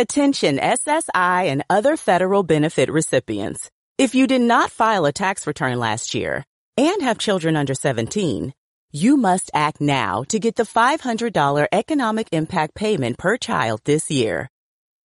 [0.00, 3.68] Attention SSI and other federal benefit recipients.
[3.98, 6.44] If you did not file a tax return last year
[6.76, 8.54] and have children under 17,
[8.92, 14.48] you must act now to get the $500 economic impact payment per child this year.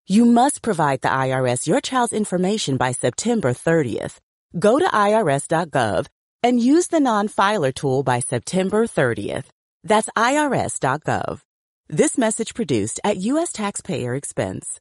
[0.06, 4.19] You must provide the IRS your child's information by September 30th.
[4.59, 6.06] Go to irs.gov
[6.43, 9.47] and use the non-filer tool by September 30th.
[9.85, 11.40] That's irs.gov.
[11.88, 13.53] This message produced at U.S.
[13.53, 14.81] taxpayer expense.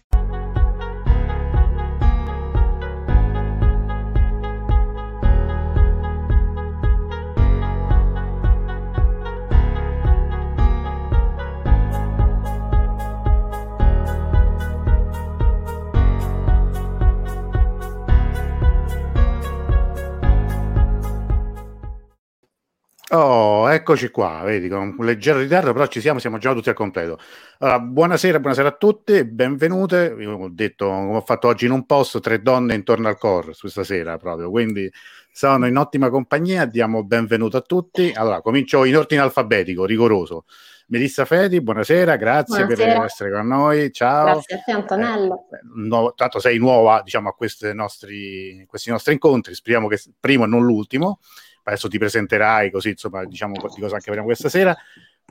[23.13, 26.75] Oh, eccoci qua, vedi, con un leggero ritardo, però ci siamo, siamo già tutti al
[26.75, 27.19] completo.
[27.57, 30.15] Allora, buonasera, buonasera a tutti, benvenute.
[30.17, 33.51] Io ho detto, come ho fatto oggi in un posto, tre donne intorno al core
[33.59, 34.89] questa sera proprio, quindi
[35.29, 38.13] sono in ottima compagnia, diamo benvenuto a tutti.
[38.15, 40.45] Allora, comincio in ordine alfabetico, rigoroso.
[40.87, 42.93] Melissa Fedi, buonasera, grazie Buonasera.
[42.93, 43.91] per essere con noi.
[43.91, 44.23] Ciao.
[44.25, 45.47] Grazie a te Antonello.
[45.51, 50.45] Eh, no- tanto sei nuova diciamo, a questi nostri, questi nostri incontri, speriamo che primo
[50.45, 51.19] e non l'ultimo.
[51.63, 54.75] Adesso ti presenterai così, insomma, diciamo di cosa anche avremo questa sera.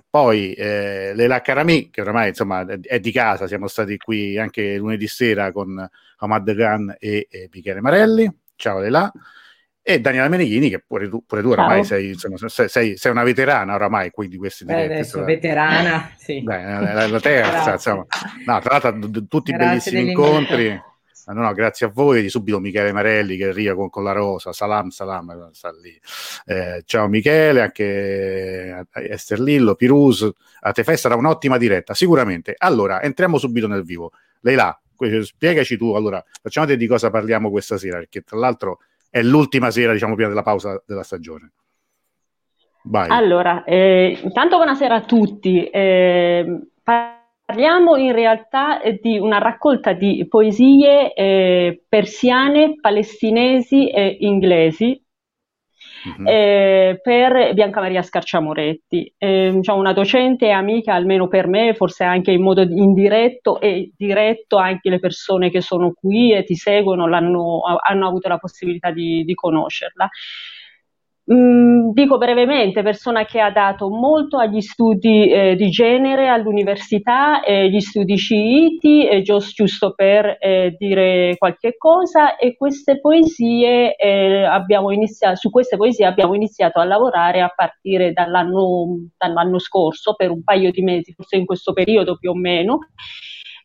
[0.09, 5.06] Poi eh, Leila Karami, che oramai insomma è- di casa, siamo stati qui anche lunedì
[5.06, 8.31] sera con Hamad Khan e, e Michele Marelli.
[8.56, 9.11] Ciao Leila.
[9.83, 13.22] E Daniela Menichini, che pure tu, pure tu oramai sei, insomma, sei, sei- sei una
[13.22, 14.93] veterana oramai qui di questi Beh, diretti.
[14.93, 16.43] adesso veterana, sì.
[16.43, 18.06] Beh, la, la- terza, insomma.
[18.44, 20.83] No, tra l'altro, d- d- tutti Grazie bellissimi incontri.
[21.30, 22.22] Ah, No, no, grazie a voi.
[22.22, 24.52] Di subito Michele Marelli che arriva con, con la rosa.
[24.52, 25.98] Salam, salam, sta lì.
[26.44, 30.28] Eh, ciao Michele, anche a Ester Lillo, Pirus.
[30.60, 32.54] A te sarà un'ottima diretta, sicuramente.
[32.58, 34.10] Allora, entriamo subito nel vivo.
[34.41, 34.76] Lei là,
[35.22, 35.94] spiegaci tu.
[35.94, 40.28] Allora, facciamo di cosa parliamo questa sera, perché tra l'altro è l'ultima sera, diciamo, prima
[40.28, 41.52] della pausa della stagione.
[42.82, 43.08] Vai.
[43.10, 45.68] Allora, eh, intanto buonasera a tutti.
[45.68, 46.60] Eh,
[47.50, 55.03] parliamo in realtà eh, di una raccolta di poesie eh, persiane, palestinesi e inglesi
[56.03, 56.27] Mhm.
[56.27, 62.05] eh, per Bianca Maria Scarciamoretti, eh, diciamo una docente e amica almeno per me, forse
[62.05, 67.05] anche in modo indiretto e diretto anche le persone che sono qui e ti seguono
[67.05, 70.09] hanno avuto la possibilità di, di conoscerla.
[71.32, 77.70] Mm, dico brevemente, persona che ha dato molto agli studi eh, di genere all'università, eh,
[77.70, 84.42] gli studi sciiti, eh, gius- giusto per eh, dire qualche cosa, e queste poesie eh,
[84.42, 90.30] abbiamo iniziato, su queste poesie abbiamo iniziato a lavorare a partire dall'anno, dall'anno scorso, per
[90.32, 92.78] un paio di mesi, forse in questo periodo più o meno.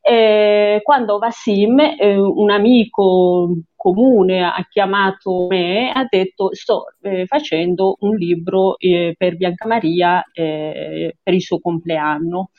[0.07, 3.55] Eh, quando Vassim, un amico
[3.85, 9.67] comune, ha chiamato me e ha detto sto eh, facendo un libro eh, per Bianca
[9.67, 12.49] Maria eh, per il suo compleanno.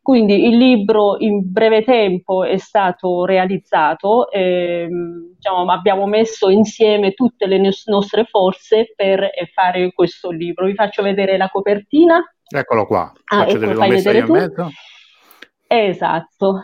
[0.00, 7.46] Quindi il libro in breve tempo è stato realizzato, ehm, diciamo, abbiamo messo insieme tutte
[7.46, 10.66] le nos- nostre forze per eh, fare questo libro.
[10.66, 12.22] Vi faccio vedere la copertina.
[12.48, 13.10] Eccolo qua.
[13.24, 14.70] Ah, Faccio ecco, vedere, vedere in mezzo.
[15.66, 16.60] Esatto,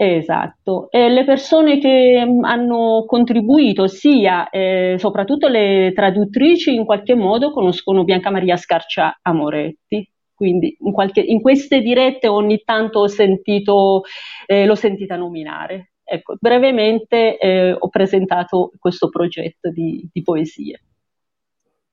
[0.00, 0.90] esatto.
[0.90, 7.50] E le persone che mh, hanno contribuito, sia eh, soprattutto le traduttrici, in qualche modo
[7.52, 10.08] conoscono Bianca Maria Scarcia Amoretti.
[10.34, 14.02] Quindi in, qualche- in queste dirette ogni tanto ho sentito,
[14.46, 15.92] eh, l'ho sentita nominare.
[16.04, 20.80] Ecco, brevemente eh, ho presentato questo progetto di, di poesie.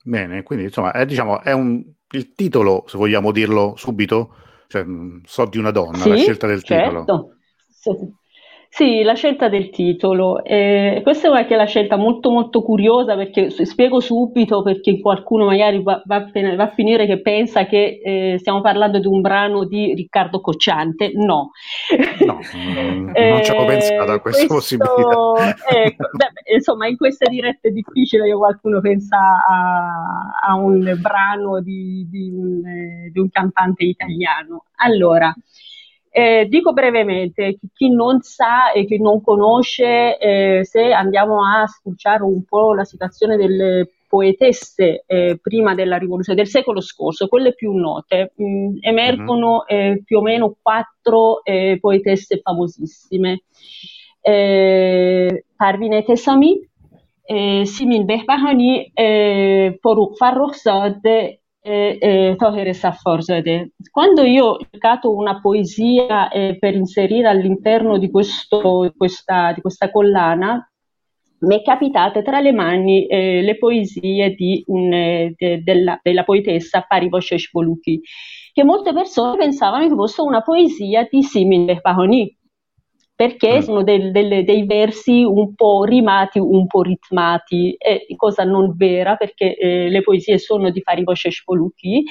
[0.04, 4.36] Bene, quindi insomma, è, diciamo, è un, il titolo, se vogliamo dirlo subito,
[4.68, 7.01] cioè, mh, so di una donna, la Sì, scelta del titolo.
[7.01, 7.30] certo.
[7.31, 7.35] Sì,
[8.76, 10.44] sì, la scelta del titolo.
[10.44, 15.82] Eh, questa è anche la scelta molto molto curiosa perché spiego subito perché qualcuno magari
[15.82, 19.22] va, va a fin- va a finire che pensa che eh, stiamo parlando di un
[19.22, 21.14] brano di Riccardo Cocciante.
[21.14, 21.52] No.
[22.26, 25.56] No, mm, non ci avevo pensato a questa possibilità.
[25.70, 31.62] ecco, beh, insomma, in queste dirette è difficile che qualcuno pensa a, a un brano
[31.62, 34.66] di, di un, eh, di un cantante italiano.
[34.84, 35.34] Allora,
[36.17, 42.23] Eh, dico brevemente, chi non sa e chi non conosce, eh, se andiamo a spulciare
[42.23, 47.73] un po' la situazione delle poetesse eh, prima della rivoluzione del secolo scorso, quelle più
[47.73, 50.03] note, mh, mm, emergono uh-huh.
[50.06, 53.41] più o meno quattro eh, poetesse famosissime.
[54.21, 56.65] Parvine Tesami,
[57.25, 58.91] Simin Behbahani,
[59.81, 62.35] Poruk Farrokhzadeh eh, eh.
[63.91, 69.89] Quando io ho cercato una poesia eh, per inserire all'interno di, questo, questa, di questa
[69.89, 70.69] collana,
[71.39, 74.35] mi è capitate tra le mani eh, le poesie
[74.67, 78.00] un, eh, de, della, della, poetessa Parivoshesh Boluki,
[78.53, 82.38] che molte persone pensavano che fosse una poesia di Simin Behbahani,
[83.15, 83.62] perché mm.
[83.62, 89.15] sono del, del, dei versi un po' rimati, un po' ritmati, è cosa non vera
[89.15, 92.03] perché eh, le poesie sono di Faribosh Poluki,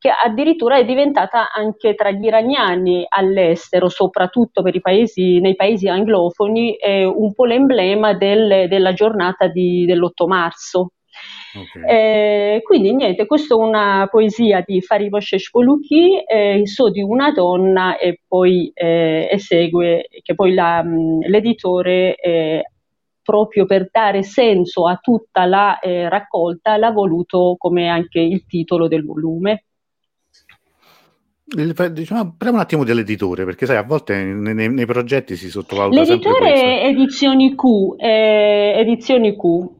[0.00, 5.86] che addirittura è diventata anche tra gli iraniani all'estero, soprattutto per i paesi, nei paesi
[5.88, 10.90] anglofoni, eh, un po' l'emblema del, della giornata di, dell'8 marzo.
[11.54, 12.56] Okay.
[12.56, 17.96] Eh, quindi niente, questa è una poesia di Faribosh Shpoluki, eh, so di una donna
[17.96, 22.70] e poi eh, esegue, che poi la, mh, l'editore eh,
[23.22, 28.88] proprio per dare senso a tutta la eh, raccolta l'ha voluto come anche il titolo
[28.88, 29.64] del volume.
[31.48, 36.52] Diciamo, parliamo un attimo dell'editore, perché sai, a volte nei, nei progetti si sottovaluta L'editore
[36.52, 39.77] è Edizioni Q, eh, Edizioni Q,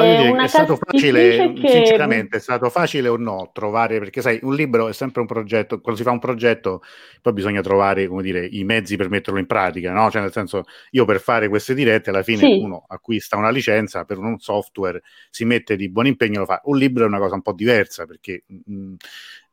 [0.00, 1.68] No, dire, è stato facile, che...
[1.68, 5.80] sinceramente, è stato facile o no trovare, perché sai, un libro è sempre un progetto,
[5.80, 6.82] quando si fa un progetto
[7.22, 10.10] poi bisogna trovare, come dire, i mezzi per metterlo in pratica, no?
[10.10, 12.58] Cioè nel senso, io per fare queste dirette alla fine sì.
[12.58, 16.60] uno acquista una licenza per un software, si mette di buon impegno lo fa.
[16.64, 18.94] Un libro è una cosa un po' diversa, perché mh, mm,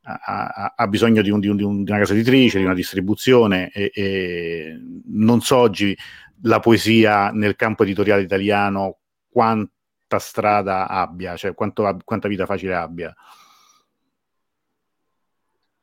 [0.04, 3.92] ha, ha, bisogno di, un, di, un, di, una casa editrice, di una distribuzione e,
[3.94, 5.96] e non so oggi
[6.44, 8.98] la poesia nel campo editoriale italiano
[9.30, 9.72] quanto
[10.12, 13.14] quanta strada abbia, cioè quanto, quanta vita facile abbia.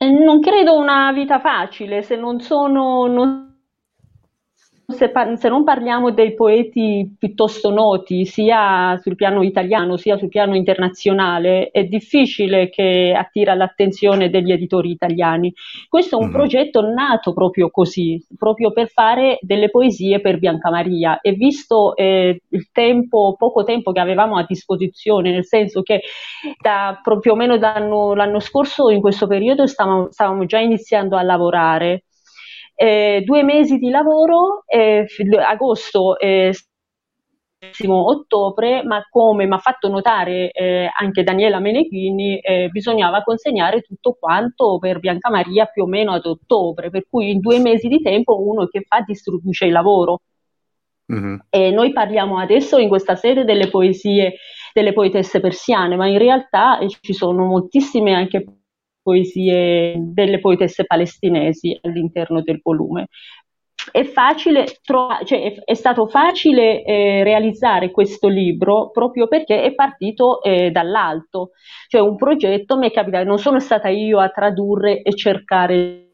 [0.01, 3.48] Non credo una vita facile, se non sono, non
[4.91, 10.29] se, par- se, non parliamo dei poeti piuttosto noti, sia sul piano italiano sia sul
[10.29, 15.53] piano internazionale, è difficile che attira l'attenzione degli editori italiani.
[15.91, 16.35] Questo è un mm-hmm.
[16.35, 22.41] progetto nato proprio così, proprio per fare delle poesie per Bianca Maria e visto eh,
[22.49, 26.01] il tempo, poco tempo che avevamo a disposizione, nel senso che
[26.63, 31.23] da, più o meno l'anno, l'anno scorso in questo periodo stavamo, stavamo già iniziando a
[31.23, 32.05] lavorare
[32.81, 35.05] eh, due mesi di lavoro, eh,
[35.45, 36.55] agosto e
[37.89, 44.17] ottobre, ma come mi ha fatto notare eh, anche Daniela Meneghini, eh, bisognava consegnare tutto
[44.17, 48.01] quanto per Bianca Maria più o meno ad ottobre, per cui in due mesi di
[48.01, 50.21] tempo uno che fa distribuisce il lavoro.
[51.13, 51.37] Mm-hmm.
[51.51, 54.35] E noi parliamo adesso in questa sede delle poesie
[54.73, 58.45] delle poetesse persiane, ma in realtà eh, ci sono moltissime anche
[59.09, 63.09] poesie delle poetesse palestinesi all'interno del volume.
[63.91, 69.73] È, facile tro- cioè è, è stato facile eh, realizzare questo libro proprio perché è
[69.73, 71.53] partito eh, dall'alto,
[71.87, 76.11] cioè un progetto mi è capitato, non sono stata io a tradurre e cercare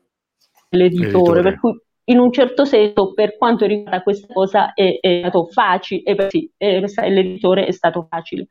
[0.68, 1.42] l'editore, l'editore.
[1.42, 6.02] per cui in un certo senso per quanto riguarda questa cosa è, è stato facile,
[6.04, 8.46] eh, sì, l'editore è stato facile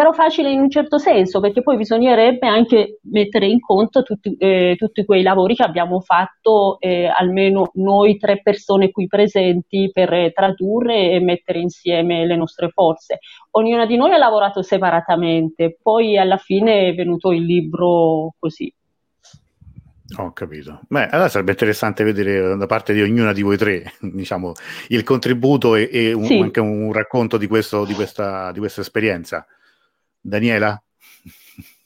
[0.00, 4.74] però facile in un certo senso, perché poi bisognerebbe anche mettere in conto tutti, eh,
[4.78, 10.32] tutti quei lavori che abbiamo fatto, eh, almeno noi tre persone qui presenti, per eh,
[10.32, 13.18] tradurre e mettere insieme le nostre forze.
[13.50, 18.72] Ognuna di noi ha lavorato separatamente, poi alla fine è venuto il libro così.
[20.16, 20.80] Ho capito.
[20.88, 24.54] Beh, allora sarebbe interessante vedere da parte di ognuna di voi tre, diciamo,
[24.88, 26.38] il contributo e, e un, sì.
[26.38, 29.46] anche un racconto di, questo, di, questa, di questa esperienza.
[30.20, 30.82] Daniela?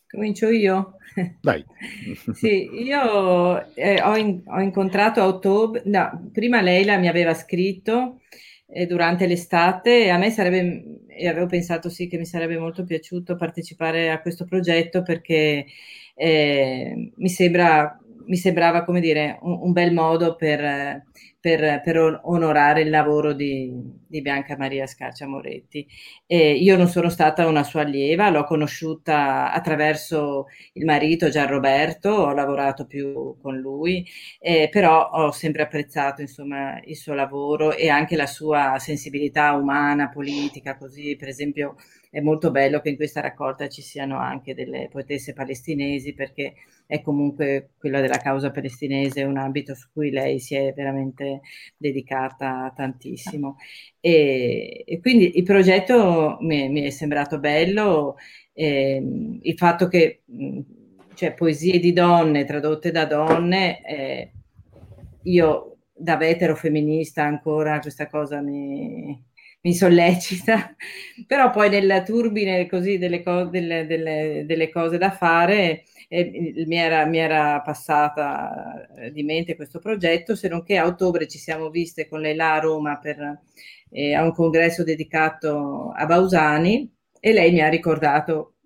[0.09, 0.97] Comincio io?
[1.41, 1.65] Dai.
[2.35, 8.21] sì, io eh, ho, in, ho, incontrato a ottobre, no, prima Leila mi aveva scritto
[8.67, 12.85] eh, durante l'estate e a me sarebbe, e avevo pensato sì che mi sarebbe molto
[12.85, 15.67] piaciuto partecipare a questo progetto perché
[16.15, 21.03] eh, mi, sembra, mi sembrava come dire un, un bel modo per
[21.45, 23.71] per, per onorare il lavoro di,
[24.07, 25.87] di, Bianca Maria Scarcia Moretti.
[26.25, 32.09] E io non sono stata una sua allieva, l'ho conosciuta attraverso il marito Gian Roberto,
[32.09, 34.07] ho lavorato più con lui,
[34.41, 40.09] eh, però ho sempre apprezzato insomma, il suo lavoro e anche la sua sensibilità umana,
[40.09, 41.77] politica, così per esempio
[42.15, 46.55] è molto bello che in questa raccolta ci siano anche delle poetesse palestinesi perché
[46.87, 51.41] è comunque quella della causa palestinese, un ambito su cui lei si è veramente
[51.77, 53.57] dedicata tantissimo.
[53.99, 58.15] E, e quindi il progetto mi, mi è sembrato bello,
[58.53, 59.03] eh,
[59.43, 60.23] il fatto che
[61.15, 64.31] cioè poesie di donne tradotte da donne, eh,
[65.25, 69.21] io da vetero femminista ancora questa cosa mi,
[69.65, 70.75] mi sollecita,
[71.27, 76.77] però poi nella turbine così delle, co- delle, delle, delle cose da fare eh, mi,
[76.77, 81.71] era, mi, era, passata di mente questo progetto, se non che a ottobre ci siamo
[81.71, 83.41] viste con lei là a Roma per,
[83.91, 88.57] eh, a un congresso dedicato a Bausani e lei mi ha ricordato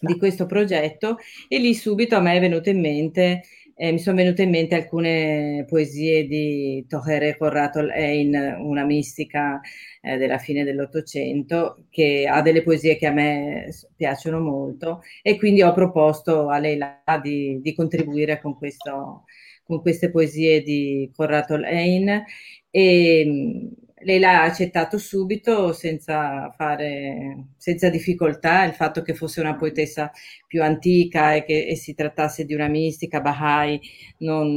[0.00, 3.42] di questo progetto e lì subito a me è venuto in mente
[3.80, 9.60] eh, mi sono venute in mente alcune poesie di Tohere Corrato Ein, una mistica
[10.02, 15.62] eh, della fine dell'Ottocento, che ha delle poesie che a me piacciono molto e quindi
[15.62, 16.76] ho proposto a lei
[17.22, 19.24] di, di contribuire con, questo,
[19.62, 22.24] con, queste poesie di Corrato Ein
[22.70, 23.70] e
[24.02, 30.10] lei l'ha accettato subito senza, fare, senza difficoltà il fatto che fosse una poetessa
[30.46, 33.80] più antica e che e si trattasse di una mistica Bahá'í
[34.18, 34.54] non,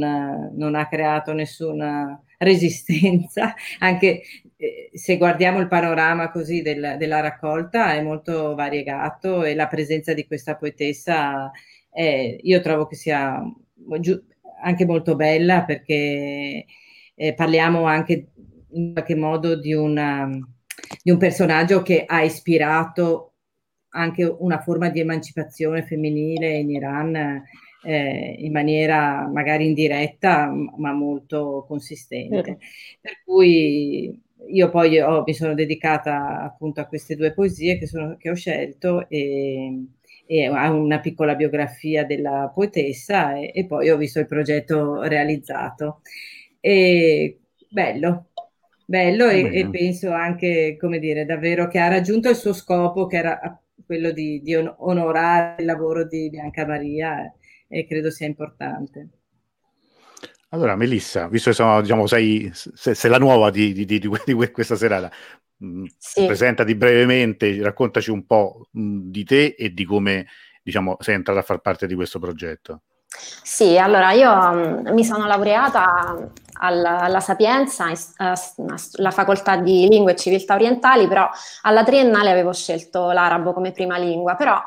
[0.54, 4.22] non ha creato nessuna resistenza, anche
[4.56, 10.14] eh, se guardiamo il panorama così del, della raccolta è molto variegato e la presenza
[10.14, 11.50] di questa poetessa
[11.90, 13.42] è, io trovo che sia
[14.62, 16.64] anche molto bella perché
[17.14, 18.31] eh, parliamo anche
[18.72, 20.28] in qualche modo di, una,
[21.02, 23.32] di un personaggio che ha ispirato
[23.94, 27.44] anche una forma di emancipazione femminile in Iran
[27.84, 32.58] eh, in maniera magari indiretta ma molto consistente.
[33.00, 38.16] Per cui io poi ho, mi sono dedicata appunto a queste due poesie che, sono,
[38.16, 39.86] che ho scelto e,
[40.26, 46.00] e, a una piccola biografia della poetessa e, e poi ho visto il progetto realizzato.
[46.60, 48.31] E bello,
[48.86, 53.16] bello e, e, penso anche, come dire, davvero che ha raggiunto il suo scopo, che
[53.16, 57.32] era quello di, di onorare il lavoro di Bianca Maria
[57.68, 59.08] e credo sia importante.
[60.50, 64.50] Allora, Melissa, visto che sono, diciamo, sei, sei, sei la nuova di, di, di, di
[64.50, 65.10] questa serata,
[65.64, 66.26] mm, sì.
[66.26, 70.26] presentati brevemente, raccontaci un po' mm, di te e di come,
[70.62, 72.82] diciamo, sei entrata a far parte di questo progetto.
[73.42, 76.30] Sì, allora io um, mi sono laureata
[76.62, 77.86] alla, Sapienza,
[78.16, 81.28] alla facoltà di lingue e civiltà orientali, però
[81.62, 84.60] alla triennale avevo scelto l'arabo come prima lingua, però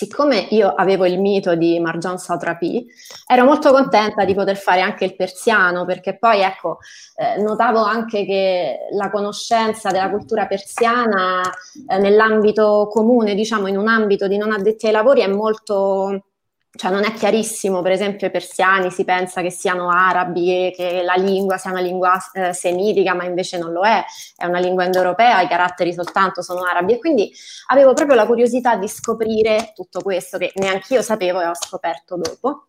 [0.00, 2.86] siccome io avevo il mito di Marjan Satrapi,
[3.26, 6.78] ero molto contenta di poter fare anche il persiano, perché poi ecco,
[7.16, 11.42] eh, notavo anche che la conoscenza della cultura persiana
[11.86, 16.29] eh, nell'ambito comune, diciamo in un ambito di non addetti ai lavori, è molto
[16.72, 21.02] cioè non è chiarissimo, per esempio i persiani si pensa che siano arabi e che
[21.02, 24.04] la lingua sia una lingua eh, semitica, ma invece non lo è,
[24.36, 27.32] è una lingua indoeuropea, i caratteri soltanto sono arabi e quindi
[27.68, 32.16] avevo proprio la curiosità di scoprire tutto questo che neanche io sapevo e ho scoperto
[32.16, 32.66] dopo.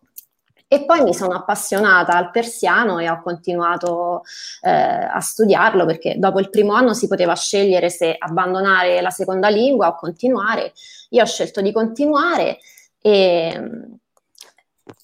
[0.66, 4.22] E poi mi sono appassionata al persiano e ho continuato
[4.62, 9.48] eh, a studiarlo perché dopo il primo anno si poteva scegliere se abbandonare la seconda
[9.48, 10.72] lingua o continuare.
[11.10, 12.58] Io ho scelto di continuare
[13.02, 13.98] e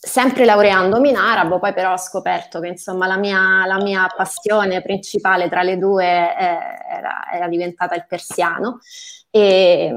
[0.09, 4.81] sempre laureandomi in arabo, poi però ho scoperto che insomma la mia, la mia passione
[4.81, 6.59] principale tra le due eh,
[6.97, 8.79] era, era, diventata il persiano.
[9.31, 9.93] E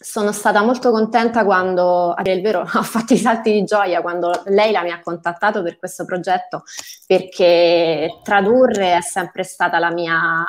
[0.00, 4.00] sono stata molto contenta quando, a dire il vero, ho fatto i salti di gioia
[4.00, 6.62] quando lei la mi ha contattato per questo progetto
[7.06, 10.44] perché tradurre è sempre stata la mia,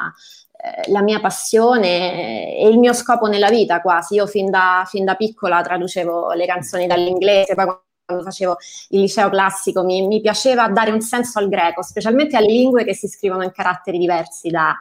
[0.87, 4.15] la mia passione e il mio scopo nella vita quasi.
[4.15, 7.65] Io fin da, fin da piccola traducevo le canzoni dall'inglese, poi
[8.05, 8.57] quando facevo
[8.89, 12.95] il liceo classico mi, mi, piaceva dare un senso al greco, specialmente alle lingue che
[12.95, 14.73] si scrivono in caratteri diversi da,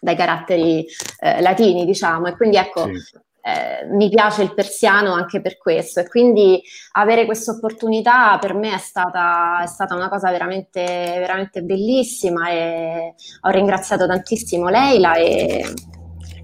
[0.00, 0.86] dai caratteri
[1.20, 2.26] eh, latini, diciamo.
[2.26, 6.00] E quindi ecco, sì eh, mi piace il persiano anche per questo.
[6.00, 10.82] E quindi avere questa opportunità per me è stata, è stata una cosa veramente,
[11.18, 15.64] veramente bellissima e ho ringraziato tantissimo Leila e,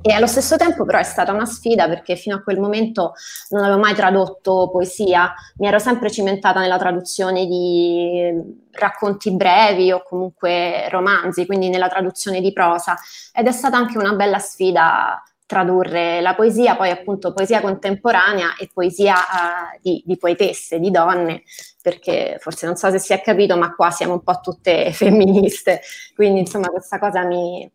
[0.02, 3.12] e allo stesso tempo però è stata una sfida perché fino a quel momento
[3.50, 8.32] non avevo mai tradotto poesia, mi ero sempre cimentata nella traduzione di
[8.72, 12.96] racconti brevi o comunque romanzi, quindi nella traduzione di prosa.
[13.32, 18.68] Ed è stata anche una bella sfida tradurre la poesia, poi appunto poesia contemporanea e
[18.70, 21.42] poesia uh, di, di, poetesse, di donne,
[21.80, 25.80] perché forse non so se si è capito, ma qua siamo un po' tutte femministe,
[26.14, 27.66] quindi insomma questa cosa mi,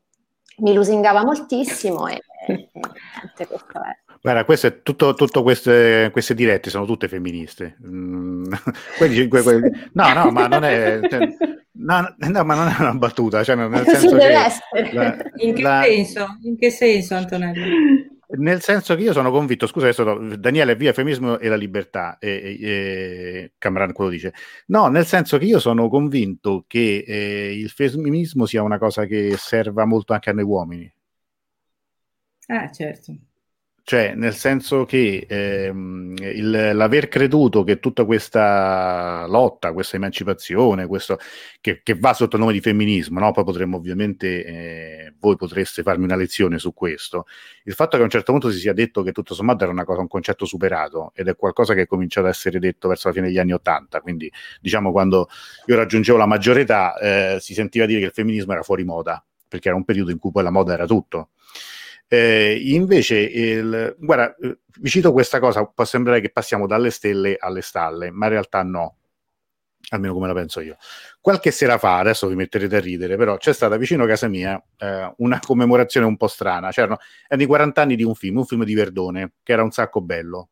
[0.58, 4.02] mi lusingava moltissimo e, e niente, questo è.
[4.22, 7.78] Guarda, questo tutto, tutto queste, queste, dirette sono tutte femministe.
[7.88, 8.54] Mm.
[9.00, 11.00] quelli, que, que, no, no, ma non è.
[11.10, 11.36] Cioè,
[11.84, 13.44] no, no, ma non è una battuta.
[13.44, 16.38] Cioè, nel senso che, la, in, che la, senso?
[16.42, 18.12] in che senso, Antonello?
[18.36, 22.58] Nel senso che io sono convinto, scusa, adesso Daniele, via femminismo e la libertà, e,
[22.60, 24.34] e, e Cameron quello dice.
[24.68, 29.36] No, nel senso che io sono convinto che eh, il femminismo sia una cosa che
[29.38, 30.94] serva molto anche a noi uomini.
[32.48, 33.16] Ah, certo.
[33.86, 41.18] Cioè, nel senso che ehm, il, l'aver creduto che tutta questa lotta, questa emancipazione, questo,
[41.60, 43.34] che, che, va sotto il nome di femminismo, no?
[43.34, 47.26] poi potremmo ovviamente, eh, voi potreste farmi una lezione su questo,
[47.66, 50.00] il fatto che a un certo punto si sia detto che tutto sommato era cosa,
[50.00, 53.28] un concetto superato ed è qualcosa che è cominciato a essere detto verso la fine
[53.28, 55.28] degli anni Ottanta, quindi diciamo quando
[55.66, 59.22] io raggiungevo la maggiore età eh, si sentiva dire che il femminismo era fuori moda,
[59.46, 61.32] perché era un periodo in cui poi la moda era tutto
[62.14, 67.38] eh, invece, il, guarda, eh, vi cito questa cosa, può sembrare che passiamo dalle stelle
[67.40, 68.98] alle stalle, ma in realtà no,
[69.90, 70.78] almeno come la penso io.
[71.20, 74.64] Qualche sera fa, adesso vi metterete a ridere, però c'è stata vicino a casa mia
[74.78, 78.46] eh, una commemorazione un po' strana, c'erano erano i 40 anni di un film, un
[78.46, 80.50] film di Verdone, che era un sacco bello,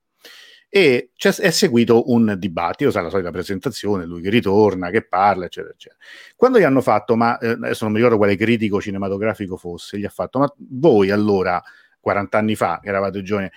[0.74, 5.74] e è seguito un dibattito, sai, la solita presentazione, lui che ritorna, che parla, eccetera,
[5.74, 6.00] eccetera.
[6.34, 10.06] Quando gli hanno fatto, ma eh, adesso non mi ricordo quale critico cinematografico fosse, gli
[10.06, 11.62] ha fatto, ma voi allora,
[12.00, 13.50] 40 anni fa, che eravate giovani,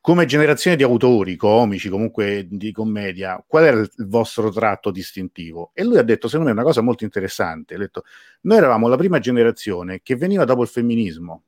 [0.00, 5.70] come generazione di autori, comici, comunque di commedia, qual era il vostro tratto distintivo?
[5.74, 8.02] E lui ha detto, secondo me, una cosa molto interessante, ha detto,
[8.42, 11.44] noi eravamo la prima generazione che veniva dopo il femminismo,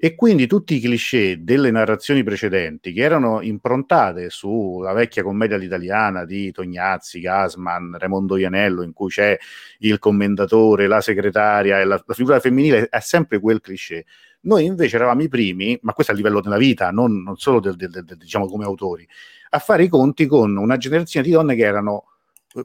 [0.00, 6.24] e quindi tutti i cliché delle narrazioni precedenti che erano improntate sulla vecchia commedia all'italiana
[6.24, 9.36] di Tognazzi, Gasman, Raimondo Ianello, in cui c'è
[9.78, 14.04] il commendatore, la segretaria e la, la figura femminile, è sempre quel cliché.
[14.42, 17.74] Noi invece eravamo i primi, ma questo a livello della vita, non, non solo del,
[17.74, 19.04] del, del, diciamo come autori,
[19.50, 22.04] a fare i conti con una generazione di donne che erano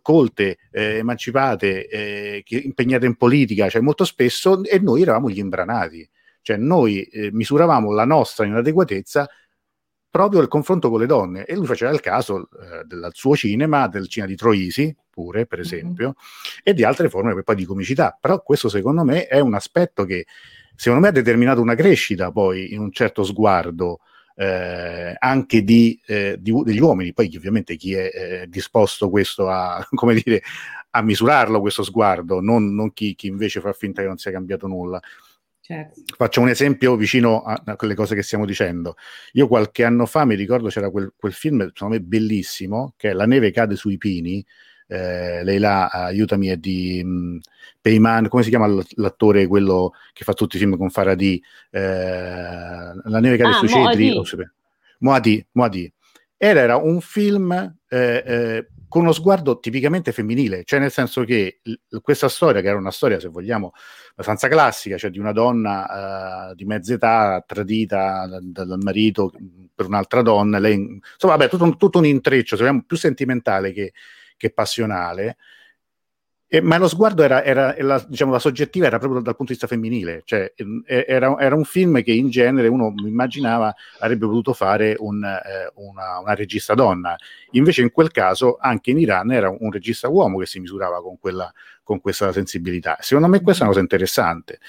[0.03, 6.07] colte, eh, emancipate, eh, impegnate in politica, cioè molto spesso, e noi eravamo gli imbranati.
[6.43, 9.27] Cioè noi eh, misuravamo la nostra inadeguatezza
[10.09, 13.87] proprio nel confronto con le donne e lui faceva il caso eh, del suo cinema,
[13.87, 16.59] del cinema di Troisi pure per esempio mm-hmm.
[16.61, 20.27] e di altre forme poi di comicità, però questo secondo me è un aspetto che
[20.75, 24.01] secondo me ha determinato una crescita poi in un certo sguardo
[24.35, 29.85] eh, anche di, eh, di, degli uomini, poi ovviamente chi è eh, disposto questo a,
[29.93, 30.41] come dire,
[30.91, 34.67] a misurarlo questo sguardo, non, non chi, chi invece fa finta che non sia cambiato
[34.67, 35.01] nulla.
[35.65, 36.01] Certo.
[36.17, 38.95] Faccio un esempio vicino a, a, quelle cose che stiamo dicendo.
[39.31, 43.13] Io qualche anno fa mi ricordo c'era quel, quel film, secondo me bellissimo, che è
[43.13, 44.45] La neve cade sui pini.
[44.87, 47.37] Eh, lei là, aiutami, è di mh,
[47.79, 51.41] Payman, come si chiama l'attore quello che fa tutti i film con Faraday?
[51.69, 54.21] Eh, la neve cade ah, sui cedri.
[54.99, 55.93] Moadi, Moadi.
[56.35, 57.53] Era, era un film
[57.87, 62.67] eh, eh, con uno sguardo tipicamente femminile, cioè nel senso che l- questa storia, che
[62.67, 63.71] era una storia, se vogliamo,
[64.11, 69.31] abbastanza classica, cioè di una donna uh, di mezza età tradita dal, dal, marito
[69.73, 73.71] per un'altra donna, lei, insomma, vabbè, tutto un, tutto un intreccio, se vogliamo, più sentimentale
[73.71, 73.93] che,
[74.37, 75.37] che passionale,
[76.53, 79.57] eh, ma lo sguardo era, era la, diciamo, la soggettiva era proprio dal punto di
[79.57, 80.53] vista femminile, cioè
[80.85, 86.19] era, era, un film che in genere uno immaginava avrebbe potuto fare un, eh, una,
[86.19, 87.15] una, regista donna,
[87.53, 91.17] invece in quel caso anche in Iran era un regista uomo che si misurava con,
[91.17, 92.97] quella, con questa sensibilità.
[92.99, 94.59] Secondo me questa è una cosa interessante.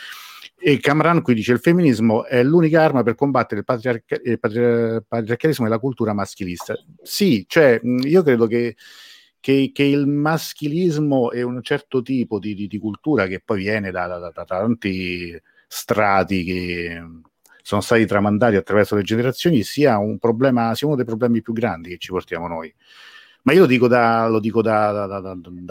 [0.59, 4.39] E Camran qui dice il femminismo è l'unica arma per combattere il, patriarca- il
[5.07, 6.75] patriarcalismo e la cultura maschilista.
[7.03, 8.75] Sì, cioè io credo che
[9.45, 13.91] che, che, il maschilismo è un certo tipo di, di, di cultura che poi viene
[13.91, 17.03] da, da, da, tanti strati che
[17.61, 21.91] sono stati tramandati attraverso le generazioni sia un problema, sia uno dei problemi più grandi
[21.91, 22.75] che ci portiamo noi.
[23.43, 25.21] Ma io lo dico da, lo dico da,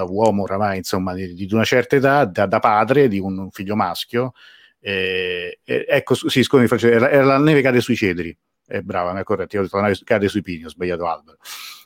[0.07, 4.33] uomo oramai, insomma, di, di, una certa età, da, padre di un figlio maschio.
[4.79, 8.37] Eh, eh, ecco, sì, scusami, era, era la neve cade sui cedri.
[8.67, 11.07] Eh, brava, mi è corretto, io ho detto la neve cade sui pini, ho sbagliato
[11.07, 11.37] albero.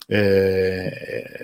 [0.10, 0.90] Eh,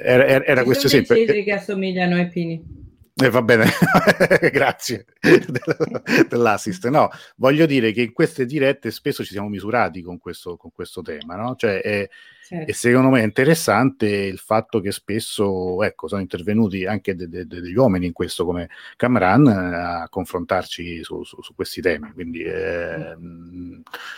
[0.02, 1.16] era, era, questo esempio.
[1.44, 2.83] che assomigliano ai pini.
[3.16, 3.66] Eh, va bene,
[4.52, 5.06] grazie
[6.28, 6.88] dell'assist.
[6.88, 11.04] No, voglio dire che in queste dirette spesso ci siamo misurati con questo, con questo
[11.04, 11.56] tema, no?
[11.56, 12.10] Cioè, è,
[12.44, 12.72] certo.
[12.72, 17.46] E secondo me è interessante il fatto che spesso ecco, sono intervenuti anche de, de,
[17.46, 22.12] de, degli uomini in questo, come Camran, a confrontarci su, su, su questi temi.
[22.14, 23.16] Quindi eh,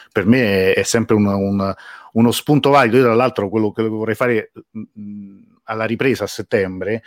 [0.10, 1.74] per me è, è sempre un, un,
[2.14, 2.96] uno spunto valido.
[2.96, 7.04] Io, tra l'altro, quello che vorrei fare mh, alla ripresa a settembre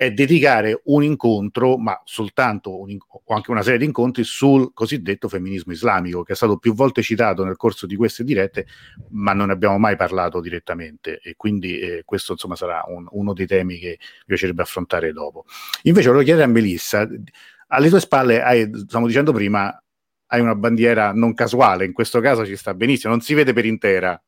[0.00, 5.28] è dedicare un incontro, ma soltanto un, o anche una serie di incontri sul cosiddetto
[5.28, 8.66] femminismo islamico, che è stato più volte citato nel corso di queste dirette,
[9.10, 11.20] ma non ne abbiamo mai parlato direttamente.
[11.22, 15.44] E quindi eh, questo insomma sarà un, uno dei temi che mi piacerebbe affrontare dopo.
[15.82, 17.06] Invece volevo chiedere a Melissa,
[17.66, 19.82] alle tue spalle hai, stiamo dicendo prima,
[20.28, 23.66] hai una bandiera non casuale, in questo caso ci sta benissimo, non si vede per
[23.66, 24.18] intera.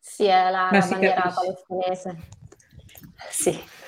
[0.00, 2.28] Sì, è la, la bandiera palestinese.
[3.28, 3.84] Sì.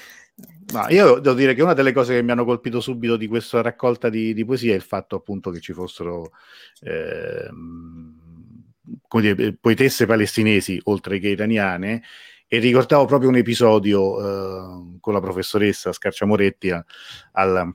[0.72, 3.62] Ma io devo dire che una delle cose che mi hanno colpito subito di questa
[3.62, 6.31] raccolta di, di poesie è il fatto appunto che ci fossero
[6.83, 7.48] eh,
[9.20, 12.02] dire, poetesse palestinesi oltre che iraniane
[12.46, 16.70] e ricordavo proprio un episodio eh, con la professoressa Scarciamoretti
[17.33, 17.74] al,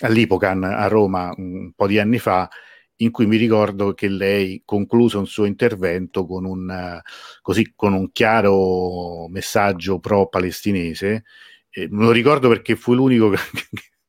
[0.00, 2.48] all'Ipocan a Roma un po' di anni fa
[3.00, 7.00] in cui mi ricordo che lei concluse un suo intervento con un,
[7.42, 11.22] così, con un chiaro messaggio pro-palestinese
[11.82, 13.38] eh, me lo ricordo perché fu l'unico che,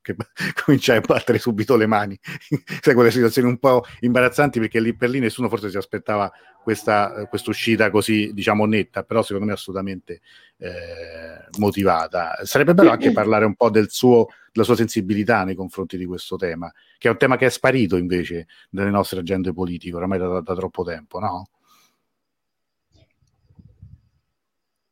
[0.02, 2.20] che, che cominciai a battere subito le mani.
[2.82, 7.28] Sai, quelle situazioni un po' imbarazzanti perché lì per lì nessuno forse si aspettava questa
[7.48, 10.22] uscita così, diciamo, netta, però secondo me assolutamente
[10.58, 12.40] eh, motivata.
[12.44, 16.36] Sarebbe bello anche parlare un po' del suo, della sua sensibilità nei confronti di questo
[16.36, 20.28] tema, che è un tema che è sparito invece nelle nostre agende politiche oramai da,
[20.28, 21.50] da, da troppo tempo, no?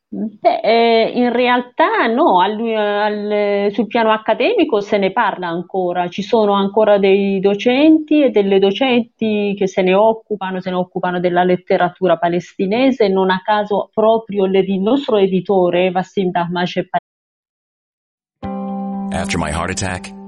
[0.09, 6.21] Beh, eh, in realtà no, al, al, sul piano accademico se ne parla ancora, ci
[6.21, 11.43] sono ancora dei docenti e delle docenti che se ne occupano, se ne occupano della
[11.43, 16.87] letteratura palestinese, non a caso proprio il nostro editore Vassim Dahmash
[19.11, 20.13] After my heart attack,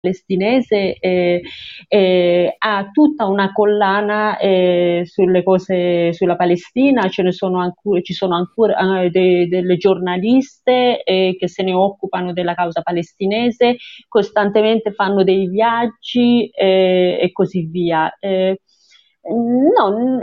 [0.00, 1.42] Palestinese eh,
[1.86, 8.14] eh, ha tutta una collana eh, sulle cose sulla Palestina, ce ne sono ancora, ci
[8.14, 13.76] sono ancora eh, de, delle giornaliste che se ne occupano della causa palestinese,
[14.08, 18.10] costantemente fanno dei viaggi e così via.
[18.20, 20.18] no,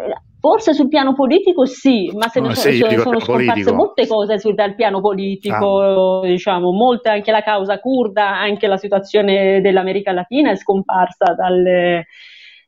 [0.48, 4.54] Forse sul piano politico sì, ma se ne sono, sono, sono scomparse molte cose sul,
[4.56, 6.26] dal piano politico, ah.
[6.26, 12.06] diciamo, molte anche la causa kurda, anche la situazione dell'America Latina è scomparsa dalle,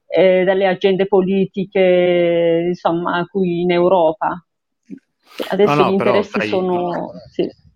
[0.08, 4.44] eh, dalle agende politiche, insomma, qui in Europa.
[5.48, 7.12] Adesso no, no, gli interessi però, sono...
[7.32, 7.68] Sì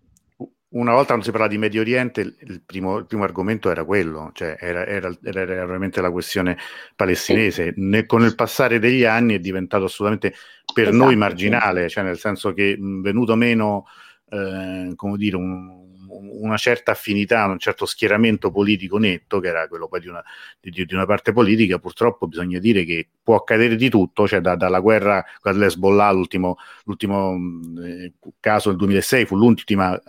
[0.74, 4.30] una volta quando si parlava di Medio Oriente, il primo, il primo argomento era quello,
[4.32, 6.56] cioè era, era, era, veramente la questione
[6.96, 7.74] palestinese.
[7.76, 10.34] Ne, con il passare degli anni è diventato assolutamente
[10.72, 11.94] per esatto, noi marginale, sì.
[11.94, 13.86] cioè nel senso che venuto meno,
[14.30, 15.83] eh, come dire, un,
[16.30, 20.22] una certa affinità, un certo schieramento politico netto, che era quello poi di una,
[20.60, 24.54] di, di una parte politica, purtroppo bisogna dire che può accadere di tutto, cioè da,
[24.54, 27.36] dalla guerra dell'Hezbollah, l'ultimo, l'ultimo
[27.82, 30.00] eh, caso del 2006 fu l'ultimo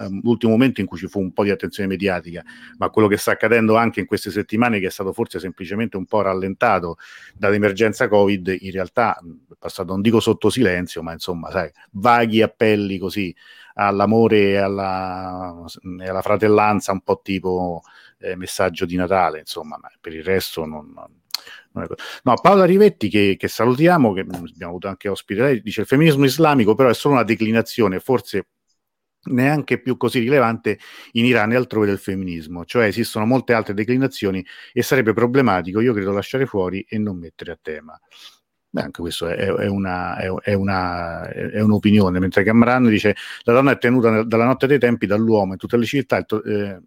[0.44, 2.44] momento in cui ci fu un po' di attenzione mediatica,
[2.78, 6.06] ma quello che sta accadendo anche in queste settimane, che è stato forse semplicemente un
[6.06, 6.98] po' rallentato
[7.34, 12.98] dall'emergenza Covid, in realtà è passato, non dico sotto silenzio, ma insomma, sai, vaghi appelli
[12.98, 13.34] così
[13.76, 15.64] all'amore e alla,
[16.00, 17.82] alla fratellanza, un po' tipo
[18.20, 20.94] eh, messaggio di Natale, insomma, ma per il resto non
[22.24, 26.24] No, Paola Rivetti, che, che, salutiamo, che abbiamo avuto anche ospite, lei dice il femminismo
[26.24, 28.48] islamico però è solo una declinazione, forse
[29.26, 30.80] neanche più così rilevante
[31.14, 35.94] in Iran e altrove del femminismo, cioè esistono molte altre declinazioni e sarebbe problematico, io
[35.94, 38.00] credo, lasciare fuori e non mettere a tema.
[38.76, 43.72] Beh, anche questo è, è, una, è, una, è, un'opinione, mentre Camran dice la donna
[43.72, 46.82] è tenuta dalla notte dei tempi dall'uomo in tutte le città, eh,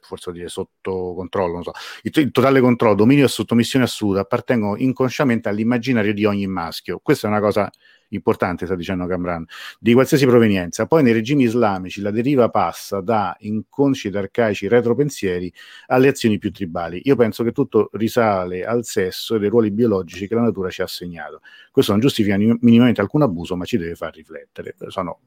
[0.00, 1.72] forse dire sotto controllo, non so,
[2.02, 7.00] il, il, totale controllo, dominio e sottomissione assoluta appartengono inconsciamente all'immaginario di ogni maschio.
[7.02, 7.68] Questa è una cosa
[8.10, 9.44] importante, sta dicendo Camran,
[9.78, 10.86] di qualsiasi provenienza.
[10.86, 15.52] Poi nei regimi islamici la deriva passa da inconsci ed arcaici retropensieri
[15.86, 17.00] alle azioni più tribali.
[17.04, 20.80] Io penso che tutto risale al sesso e ai ruoli biologici che la natura ci
[20.80, 21.40] ha assegnato.
[21.70, 24.74] Questo non giustifica minimamente alcun abuso, ma ci deve far riflettere.
[24.88, 25.20] Sono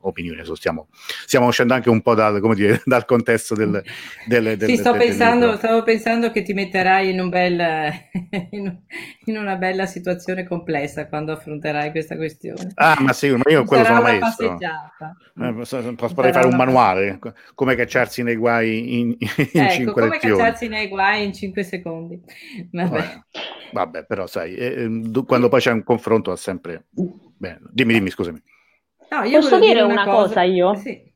[0.00, 0.88] opinioni, stiamo,
[1.26, 3.82] stiamo uscendo anche un po' dal, dire, dal contesto del...
[4.26, 7.92] del, del sì, sto del, pensando, stavo pensando che ti metterai in, un bel,
[8.50, 12.70] in, una bella situazione complessa quando affronterai questa questione.
[12.74, 14.58] Ah, ma sì, ma io quello sono maestro.
[14.58, 17.18] Eh, potrei fare un manuale,
[17.54, 20.36] come cacciarsi nei guai in, in ecco, 5 come lezioni.
[20.36, 22.20] cacciarsi nei guai in 5 secondi.
[22.70, 22.88] Vabbè.
[22.88, 23.22] Vabbè,
[23.72, 26.86] vabbè però sai, eh, eh quando poi c'è un confronto ha sempre...
[27.36, 28.42] Bene, dimmi, dimmi, scusami.
[29.10, 30.74] No, Posso dire, dire una, cosa, cosa io?
[30.74, 31.12] Sì,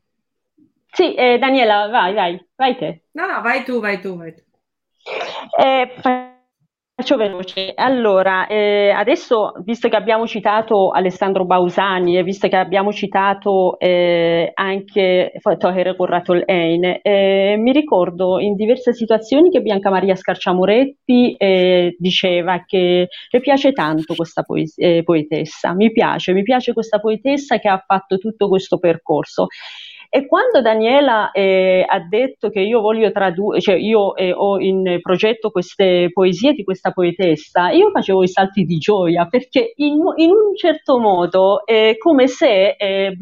[0.91, 3.03] sì eh, Daniela, vai, vai, vai te.
[3.11, 4.41] No, no, vai tu, vai tu, vai tu.
[5.59, 6.32] Eh,
[6.95, 7.71] Faccio veloce.
[7.73, 14.51] Allora, eh, adesso, visto che abbiamo citato Alessandro Bausani e visto che abbiamo citato eh,
[14.53, 21.95] anche Toher Corrato Ein, eh, mi ricordo in diverse situazioni che Bianca Maria Scarciamoretti eh,
[21.97, 25.73] diceva che le piace tanto questa poes- eh, poetessa.
[25.73, 29.47] Mi piace, mi piace questa poetessa che ha fatto tutto questo percorso.
[30.15, 34.99] E quando Daniela eh, ha detto che io voglio tradurre, cioè io eh, ho in
[35.01, 40.29] progetto queste poesie di questa poetessa, io facevo i salti di gioia perché in, in
[40.29, 43.17] un certo modo è come se eh,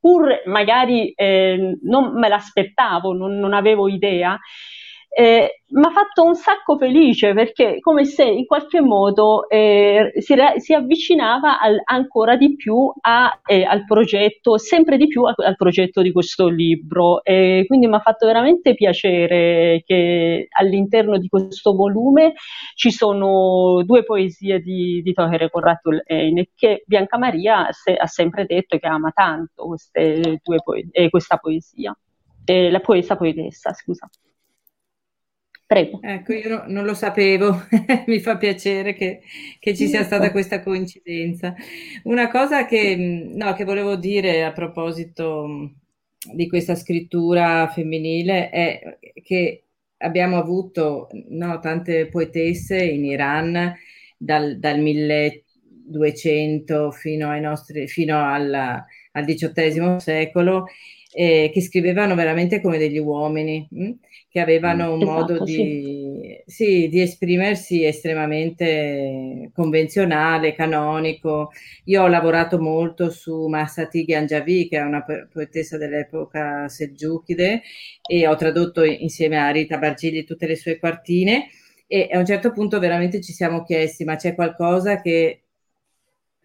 [0.00, 4.36] pur magari eh, non me l'aspettavo, non, non avevo idea,
[5.14, 10.34] eh, mi ha fatto un sacco felice perché come se in qualche modo eh, si,
[10.56, 15.56] si, avvicinava al, ancora di più a, eh, al progetto, sempre di più al, al
[15.56, 17.20] progetto di questo libro.
[17.22, 22.32] quindi mi ha fatto veramente piacere che all'interno di questo volume
[22.74, 28.46] ci sono due poesie di, di Tohere Corratul Ein che Bianca Maria se, ha sempre
[28.46, 31.94] detto che ama tanto queste poe- eh, questa poesia.
[32.46, 34.08] la poesa poetessa, scusa.
[35.72, 36.00] Prego.
[36.02, 37.62] Ecco, io no, non lo sapevo,
[38.06, 39.22] mi fa piacere che,
[39.58, 41.54] che ci sia stata questa coincidenza.
[42.02, 45.70] Una cosa che, no, che volevo dire a proposito
[46.34, 49.62] di questa scrittura femminile è che
[49.96, 53.74] abbiamo avuto no, tante poetesse in Iran
[54.18, 60.66] dal, dal 1200 fino, ai nostri, fino al, al XVIII secolo
[61.12, 63.66] eh, che scrivevano veramente come degli uomini.
[63.70, 63.84] Mh?
[63.84, 63.92] Hm?
[64.32, 66.42] che avevano un esatto, modo di, sì.
[66.46, 71.50] Sì, di, esprimersi estremamente convenzionale, canonico.
[71.84, 77.60] Io ho lavorato molto su Massati Ghanjavi, che è una poetessa dell'epoca selgiukide,
[78.08, 81.48] e ho tradotto insieme a Rita Bargilli tutte le sue quartine.
[81.86, 85.41] E a un certo punto veramente ci siamo chiesti, ma c'è qualcosa che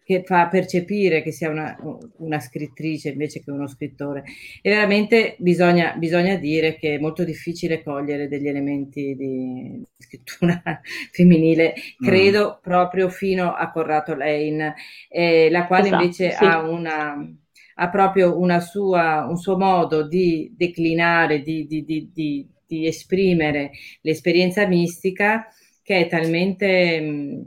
[0.08, 1.76] che fa percepire che sia una,
[2.16, 4.24] una, scrittrice invece che uno scrittore.
[4.62, 10.62] E veramente bisogna, bisogna, dire che è molto difficile cogliere degli elementi di scrittura
[11.12, 12.06] femminile, mm.
[12.06, 12.62] credo mm.
[12.62, 14.76] proprio fino a Corrado Lane,
[15.10, 16.42] eh, la quale esatto, invece sì.
[16.42, 17.36] ha una
[17.80, 24.66] ha proprio una sua, un suo modo di declinare, di, di, di, di esprimere l'esperienza
[24.66, 25.46] mistica
[25.80, 27.46] che è talmente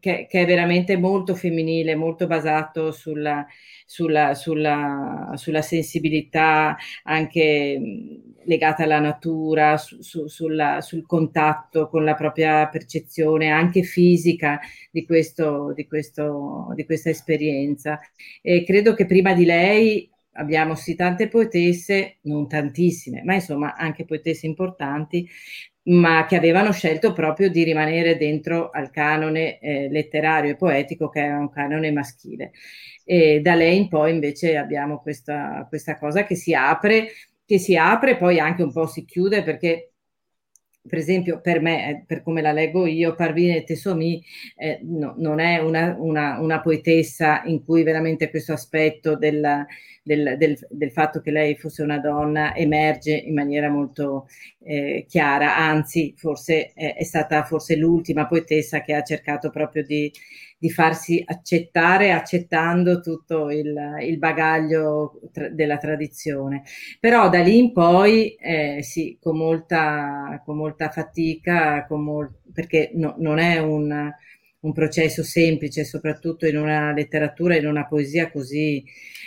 [0.00, 3.46] che, che, è veramente molto femminile, molto basato sulla,
[3.84, 7.80] sulla, sulla, sulla sensibilità anche
[8.44, 14.58] legata alla natura, su, su, sulla, sul contatto con la propria percezione anche fisica
[14.90, 18.00] di, questo, di, questo, di questa esperienza.
[18.40, 24.04] E credo che prima di lei abbiamo sì tante poetesse, non tantissime, ma insomma anche
[24.04, 25.28] poetesse importanti,
[25.90, 31.20] ma che avevano scelto proprio di rimanere dentro al canone eh, letterario e poetico che
[31.20, 32.52] era un canone maschile.
[33.04, 37.08] E da lei in poi invece abbiamo questa, questa cosa che si apre,
[37.44, 39.86] che si apre, poi anche un po' si chiude perché
[40.86, 44.22] per esempio, per me, eh, per come la leggo io, Parvine Tessomi
[44.56, 49.66] eh, no, non è una, una, una, poetessa in cui veramente questo aspetto del,
[50.02, 54.26] del, del, del, fatto che lei fosse una donna emerge in maniera molto
[54.62, 60.10] eh, chiara, anzi, forse è, è, stata forse l'ultima poetessa che ha cercato proprio di,
[60.58, 66.62] di farsi accettare accettando tutto il, il bagaglio tra, della tradizione.
[66.98, 72.90] Però da lì in poi, eh, sì, con molta, con molta fatica, con mol- perché
[72.94, 74.12] no, non è un,
[74.60, 78.84] un, processo semplice, soprattutto in una letteratura, in una poesia così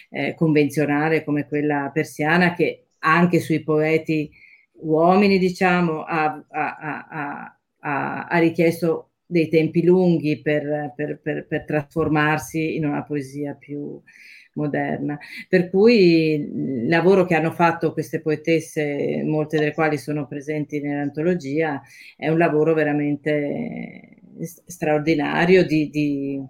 [0.09, 4.31] eh, convenzionale come quella persiana, che anche sui poeti
[4.83, 12.75] uomini, diciamo, ha, ha, ha, ha richiesto dei tempi lunghi per, per, per, per, trasformarsi
[12.75, 14.01] in una poesia più
[14.53, 15.17] moderna.
[15.49, 21.81] Per cui il lavoro che hanno fatto queste poetesse, molte delle quali sono presenti nell'antologia,
[22.15, 24.19] è un lavoro veramente
[24.65, 26.41] straordinario di, di,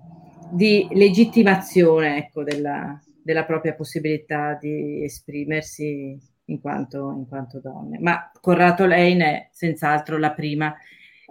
[0.51, 7.99] di legittimazione ecco, della, della propria possibilità di esprimersi in quanto, in quanto donne.
[7.99, 10.75] Ma Corrado Lane è senz'altro la prima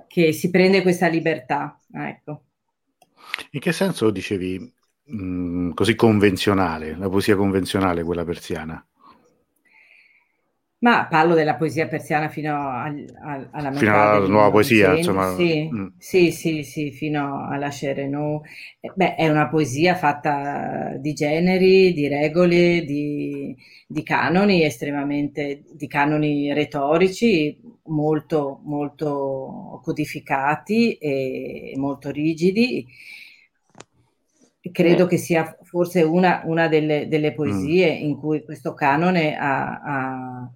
[0.07, 1.79] che si prende questa libertà.
[1.93, 2.43] Ecco.
[3.51, 4.59] In che senso dicevi
[5.05, 8.85] mh, mm, così convenzionale, la poesia convenzionale, quella persiana?
[10.83, 15.33] Ma parlo della poesia persiana fino al, al, alla metà fino alla nuova poesia, insomma.
[15.37, 15.87] Sì, mm.
[15.97, 18.43] sì, sì, sì, fino alla Cherenou.
[18.81, 25.87] Eh, beh, è una poesia fatta di generi, di regole, di, di canoni estremamente, di
[25.87, 32.85] canoni retorici molto, molto codificati e molto rigidi.
[34.73, 38.03] Credo che sia forse una, una delle, delle, poesie mm.
[38.03, 40.53] in cui questo canone ha, ha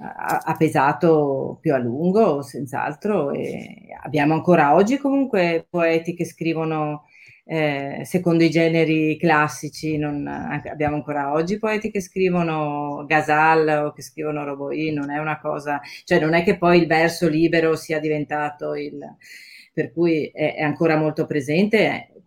[0.00, 3.32] ha, pesato più a lungo, senz'altro.
[3.32, 7.04] E abbiamo ancora oggi comunque poeti che scrivono
[7.50, 14.02] eh, secondo i generi classici, non, abbiamo ancora oggi poeti che scrivono Ghazal o che
[14.02, 17.98] scrivono Roboi, non è una cosa, cioè non è che poi il verso libero sia
[18.00, 18.98] diventato il...
[19.72, 22.17] per cui è, è ancora molto presente,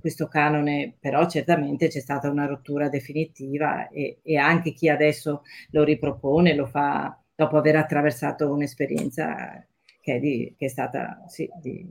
[0.00, 5.84] questo canone, però certamente c'è stata una rottura definitiva e, e, anche chi adesso lo
[5.84, 9.64] ripropone lo fa dopo aver attraversato un'esperienza
[10.00, 11.86] che è, di, che è stata sì, di,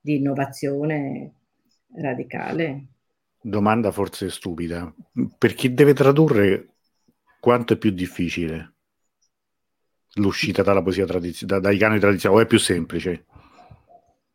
[0.00, 1.34] di innovazione
[1.94, 2.86] radicale.
[3.40, 4.92] Domanda forse stupida.
[5.38, 6.74] Per chi deve tradurre,
[7.40, 8.74] quanto è più difficile
[10.16, 13.24] l'uscita dalla poesia tradizionale, da, dai canoni tradizionali, o è più semplice?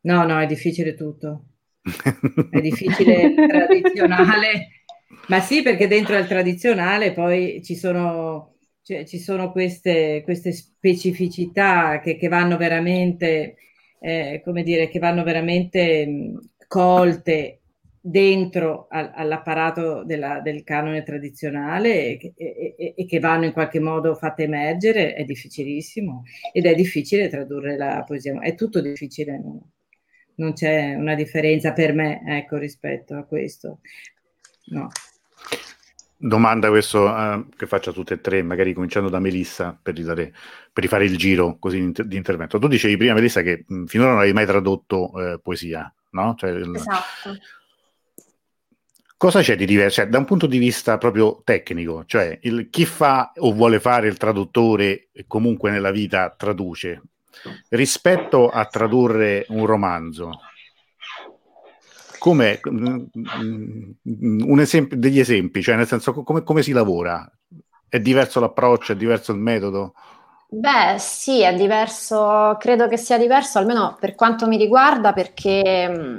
[0.00, 1.47] No, no, è difficile tutto
[2.50, 4.68] è difficile tradizionale,
[5.28, 12.00] ma sì, perché dentro al tradizionale poi ci sono, cioè, ci sono queste, queste specificità
[12.00, 13.56] che, che, vanno veramente,
[14.00, 17.60] eh, come dire, che vanno veramente mh, colte
[18.00, 24.14] dentro al, all'apparato della, del canone tradizionale e, e, e, che vanno in qualche modo
[24.14, 26.22] fatte emergere, è difficilissimo
[26.52, 29.38] ed è difficile tradurre la poesia, è tutto difficile.
[29.38, 29.70] No?
[30.38, 33.80] Non c'è una differenza per me, ecco, rispetto a questo.
[34.66, 34.88] No.
[36.16, 40.32] Domanda questo uh, che faccio a tutte e tre, magari cominciando da Melissa per, ridare,
[40.72, 42.58] per rifare il giro così di intervento.
[42.58, 46.34] Tu dicevi prima, Melissa, che mh, finora non avevi mai tradotto eh, poesia, no?
[46.36, 46.74] Cioè, il...
[46.74, 47.36] Esatto.
[49.16, 50.02] Cosa c'è di diverso?
[50.02, 54.06] Cioè, da un punto di vista proprio tecnico, cioè il, chi fa o vuole fare
[54.06, 57.02] il traduttore e comunque nella vita traduce,
[57.68, 60.40] rispetto a tradurre un romanzo,
[62.18, 63.04] come mm,
[64.04, 67.30] un esempio, degli esempi, cioè nel senso come, come si lavora?
[67.88, 69.94] È diverso l'approccio, è diverso il metodo?
[70.50, 76.18] Beh, sì, è diverso, credo che sia diverso, almeno per quanto mi riguarda, perché mm,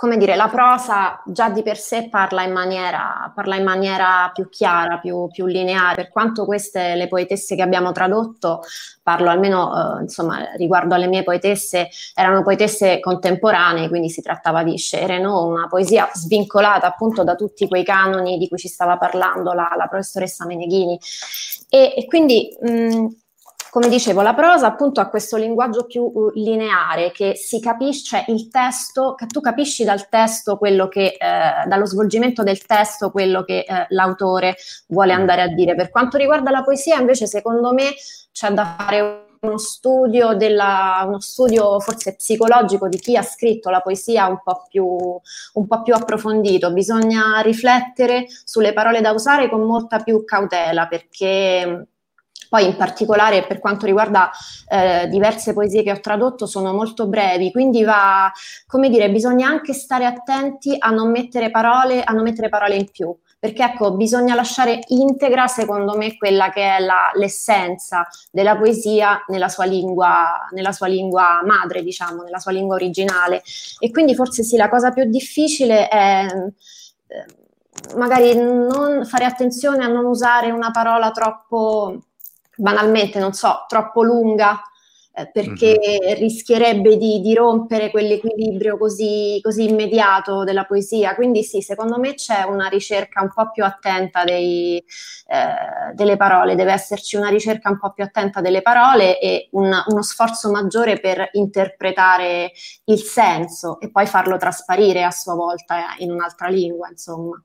[0.00, 4.48] come dire, la prosa già di per sé parla in maniera, parla in maniera più
[4.48, 8.62] chiara, più, più, lineare, per quanto queste, le poetesse che abbiamo tradotto,
[9.02, 14.78] parlo almeno eh, insomma riguardo alle mie poetesse, erano poetesse contemporanee, quindi si trattava di
[14.78, 19.70] Scereno, una poesia svincolata appunto da tutti quei canoni di cui ci stava parlando la,
[19.76, 20.98] la professoressa Meneghini.
[21.68, 23.06] E, e quindi mh,
[23.70, 28.24] come dicevo, la prosa appunto ha questo linguaggio più uh, lineare che si capisce, cioè
[28.28, 33.44] il testo, che tu capisci dal testo quello che, eh, dallo svolgimento del testo quello
[33.44, 34.56] che eh, l'autore
[34.88, 35.74] vuole andare a dire.
[35.76, 37.94] Per quanto riguarda la poesia, invece, secondo me
[38.32, 43.80] c'è da fare uno studio, della, uno studio forse psicologico di chi ha scritto la
[43.80, 46.72] poesia un po, più, un po' più approfondito.
[46.72, 51.86] Bisogna riflettere sulle parole da usare con molta più cautela perché
[52.50, 54.30] poi in particolare per quanto riguarda
[54.68, 58.30] eh, diverse poesie che ho tradotto sono molto brevi, quindi va,
[58.66, 63.16] come dire, bisogna anche stare attenti a non mettere parole, non mettere parole in più
[63.40, 69.48] perché ecco, bisogna lasciare integra, secondo me, quella che è la, l'essenza della poesia nella
[69.48, 73.42] sua, lingua, nella sua lingua madre, diciamo, nella sua lingua originale.
[73.78, 76.26] E quindi forse sì, la cosa più difficile è
[77.06, 77.24] eh,
[77.96, 81.98] magari non fare attenzione a non usare una parola troppo
[82.60, 84.60] banalmente, non so, troppo lunga
[85.12, 86.18] eh, perché mm-hmm.
[86.20, 91.16] rischierebbe di, di, rompere quell'equilibrio così, così, immediato della poesia.
[91.16, 96.54] Quindi sì, secondo me c'è una ricerca un po' più attenta dei, eh, delle parole,
[96.54, 101.00] deve esserci una ricerca un po' più attenta delle parole e un, uno sforzo maggiore
[101.00, 102.52] per interpretare
[102.84, 107.42] il senso e poi farlo trasparire a sua volta in un'altra lingua, insomma.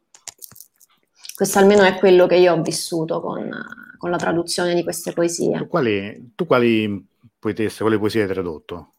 [1.36, 3.50] Questo almeno è quello che io ho vissuto con,
[3.98, 5.58] con la traduzione di queste poesie.
[5.58, 7.06] Tu quali, tu quali
[7.38, 8.92] poetesse, quale poesie hai tradotto?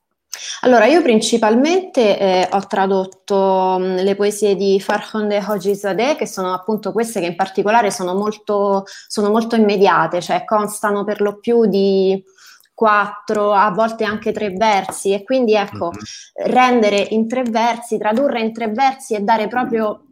[0.61, 6.93] Allora, io principalmente eh, ho tradotto mh, le poesie di Farhonde Hojizadeh, che sono appunto
[6.93, 12.23] queste che in particolare sono molto, sono molto immediate, cioè constano per lo più di
[12.75, 16.53] quattro, a volte anche tre versi e quindi ecco, mm-hmm.
[16.53, 20.03] rendere in tre versi, tradurre in tre versi e dare proprio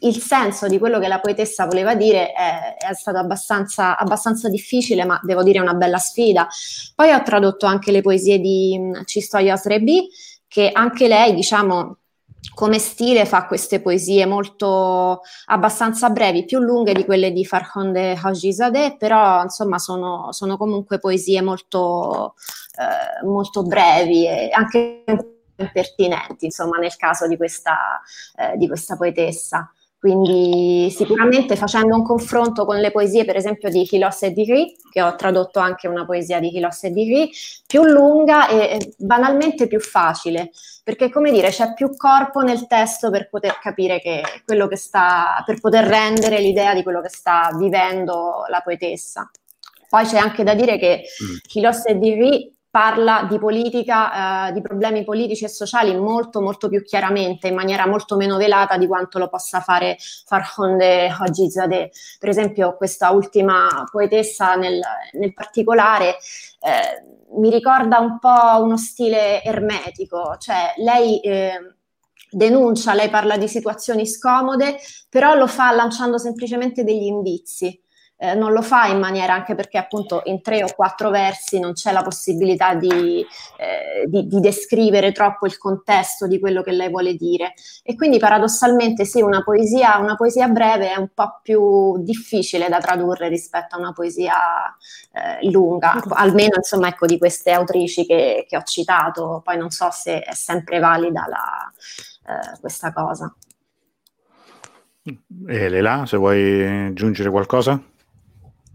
[0.00, 5.04] il senso di quello che la poetessa voleva dire è, è stato abbastanza, abbastanza, difficile,
[5.04, 6.46] ma devo dire una bella sfida.
[6.94, 10.08] Poi ho tradotto anche le poesie di mm, Cistoia Osrebi,
[10.48, 11.98] che anche lei, diciamo,
[12.54, 18.96] come stile fa queste poesie molto abbastanza brevi, più lunghe di quelle di Farhonde Hajizadeh,
[18.96, 22.34] però insomma sono, sono comunque poesie molto,
[22.78, 25.04] eh, molto brevi e anche
[25.72, 28.00] pertinenti, insomma, nel caso di questa,
[28.36, 29.70] eh, di questa poetessa.
[30.06, 35.02] Quindi sicuramente facendo un confronto con le poesie, per esempio, di Hilos e Digri, che
[35.02, 37.28] ho tradotto anche una poesia di Hilos e Digri,
[37.66, 40.52] più lunga e banalmente più facile,
[40.84, 45.42] perché come dire, c'è più corpo nel testo per poter capire che quello che sta,
[45.44, 49.28] per poter rendere l'idea di quello che sta vivendo la poetessa.
[49.88, 51.02] Poi c'è anche da dire che
[51.52, 51.90] Hilos mm.
[51.90, 57.48] e Digri parla di politica, eh, di problemi politici e sociali molto molto più chiaramente,
[57.48, 59.96] in maniera molto meno velata di quanto lo possa fare
[60.26, 61.90] Farhonde Hajizadeh.
[62.18, 64.78] Per esempio questa ultima poetessa nel,
[65.12, 66.18] nel particolare
[66.60, 67.02] eh,
[67.38, 71.18] mi ricorda un po' uno stile ermetico, cioè lei...
[71.20, 71.70] Eh,
[72.28, 74.76] denuncia, lei parla di situazioni scomode,
[75.08, 77.80] però lo fa lanciando semplicemente degli indizi
[78.18, 81.74] eh, non lo fa in maniera anche perché appunto in tre o quattro versi non
[81.74, 83.24] c'è la possibilità di,
[83.58, 87.52] eh, di, di, descrivere troppo il contesto di quello che lei vuole dire.
[87.82, 92.78] E quindi paradossalmente sì una poesia, una poesia breve è un po' più difficile da
[92.78, 94.34] tradurre rispetto a una poesia
[95.12, 96.02] eh, lunga.
[96.08, 99.42] Almeno insomma ecco di queste autrici che, che, ho citato.
[99.44, 101.70] Poi non so se è sempre valida la,
[102.32, 103.34] eh, questa cosa.
[105.48, 107.80] E Lela, se vuoi aggiungere qualcosa?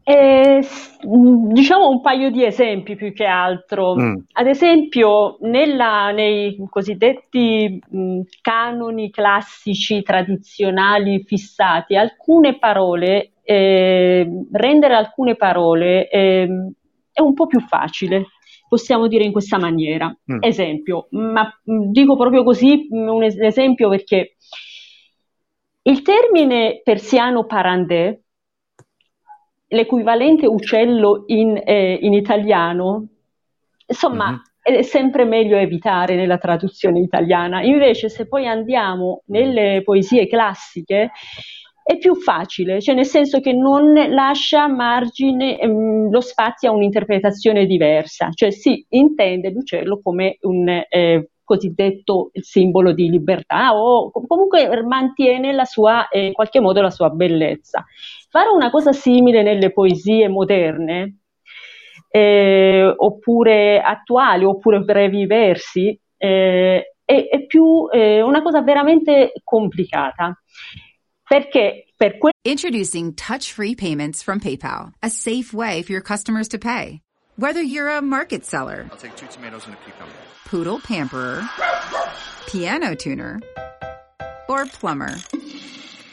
[0.03, 0.65] Eh,
[1.03, 3.95] diciamo un paio di esempi più che altro.
[3.95, 4.15] Mm.
[4.33, 15.35] Ad esempio, nella, nei cosiddetti mh, canoni classici tradizionali fissati, alcune parole, eh, rendere alcune
[15.35, 16.47] parole eh,
[17.11, 18.25] è un po' più facile.
[18.67, 20.07] Possiamo dire in questa maniera.
[20.07, 20.37] Mm.
[20.39, 24.35] Esempio, ma dico proprio così un esempio perché
[25.83, 28.17] il termine persiano parandè
[29.71, 33.07] l'equivalente uccello in, eh, in italiano,
[33.87, 34.79] insomma, mm-hmm.
[34.79, 37.61] è sempre meglio evitare nella traduzione italiana.
[37.61, 41.11] Invece, se poi andiamo nelle poesie classiche,
[41.83, 47.65] è più facile, cioè nel senso che non lascia margine, ehm, lo spazio a un'interpretazione
[47.65, 55.51] diversa, cioè si intende l'uccello come un eh, cosiddetto simbolo di libertà o comunque mantiene
[55.51, 57.83] la sua, eh, in qualche modo la sua bellezza.
[58.31, 61.17] Fare una cosa simile nelle poesie moderne,
[62.07, 70.33] eh, oppure attuali, oppure brevi versi, eh, è, è, più eh, una cosa veramente complicata.
[71.27, 76.57] Perché per que- Introducing touch-free payments from PayPal, a safe way for your customers to
[76.57, 77.01] pay.
[77.35, 80.13] Whether you're a market seller, I'll take two tomatoes and a cucumber.
[80.45, 81.43] Poodle pamperer,
[82.47, 83.41] piano tuner,
[84.47, 85.17] or plumber.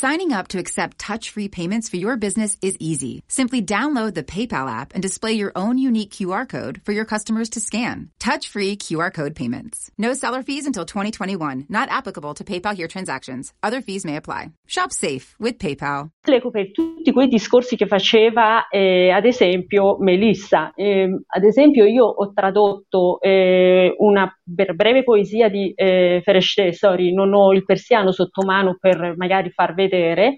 [0.00, 3.22] Signing up to accept touch-free payments for your business is easy.
[3.28, 7.50] Simply download the PayPal app and display your own unique QR code for your customers
[7.50, 8.08] to scan.
[8.18, 9.90] Touch-free QR code payments.
[9.98, 11.66] No seller fees until 2021.
[11.68, 13.52] Not applicable to PayPal here transactions.
[13.62, 14.52] Other fees may apply.
[14.66, 16.08] Shop safe with PayPal.
[16.22, 20.72] Per tutti quei discorsi che faceva, eh, ad esempio, Melissa.
[20.74, 27.32] Eh, ad esempio, io ho tradotto eh, una breve poesia di eh, Fereshteh, sorry, non
[27.34, 30.36] ho il persiano sotto mano per magari far vedere.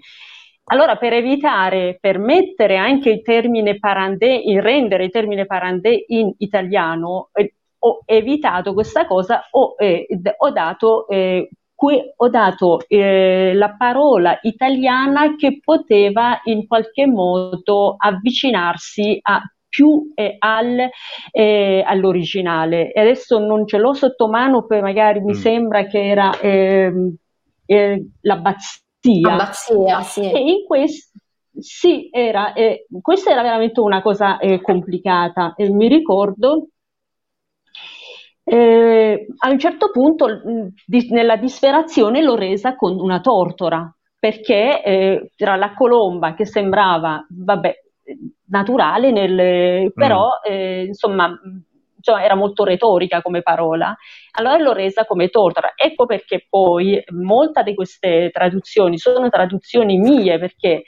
[0.65, 6.33] Allora, per evitare, per mettere anche il termine parandè, in rendere il termine parandè in
[6.37, 10.07] italiano, eh, ho evitato questa cosa, ho, eh,
[10.37, 17.95] ho dato, eh, que- ho dato eh, la parola italiana che poteva in qualche modo
[17.97, 19.41] avvicinarsi a
[19.73, 20.87] più eh, al,
[21.31, 22.91] eh, all'originale.
[22.91, 25.41] E adesso non ce l'ho sotto mano, poi magari mi mm.
[25.41, 26.91] sembra che era eh,
[28.21, 28.81] l'abbazia
[29.25, 30.01] Abbazia.
[30.01, 30.21] Sì.
[30.21, 31.19] E in questo
[31.59, 35.53] sì, era, eh, questa era veramente una cosa eh, complicata.
[35.55, 36.69] Eh, mi ricordo
[38.43, 40.41] eh, a un certo punto
[40.85, 47.25] di, nella disperazione l'ho resa con una tortora perché eh, era la colomba che sembrava,
[47.29, 47.73] vabbè,
[48.47, 50.51] naturale, nel, però mm.
[50.51, 51.33] eh, insomma
[52.03, 53.95] cioè, era molto retorica come parola,
[54.31, 55.71] allora l'ho resa come tortora.
[55.75, 60.83] Ecco perché poi molta di queste traduzioni sono traduzioni mie, perché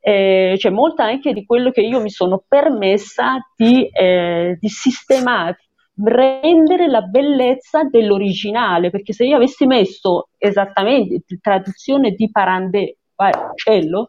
[0.00, 5.56] eh, c'è molta anche di quello che io mi sono permessa di, eh, di sistemare,
[6.04, 12.94] rendere la bellezza dell'originale, perché se io avessi messo esattamente traduzione di Parandè,
[13.52, 14.06] uccello,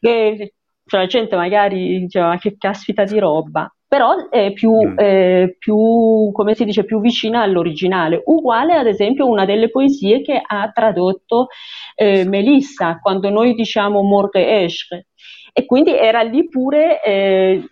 [0.00, 0.54] eh,
[0.90, 4.98] cioè la gente magari diceva che caspita di roba, però è più, mm.
[4.98, 8.20] eh, più, come si dice, più vicina all'originale.
[8.24, 11.46] Uguale ad esempio una delle poesie che ha tradotto
[11.94, 15.06] eh, Melissa, quando noi diciamo morte esce.
[15.52, 17.62] E quindi era lì pure eh,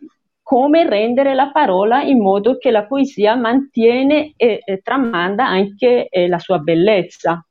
[0.41, 6.29] come rendere la parola in modo che la poesia mantiene e, e tramanda anche eh,
[6.29, 7.45] la sua bellezza.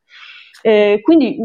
[0.61, 1.37] Eh, quindi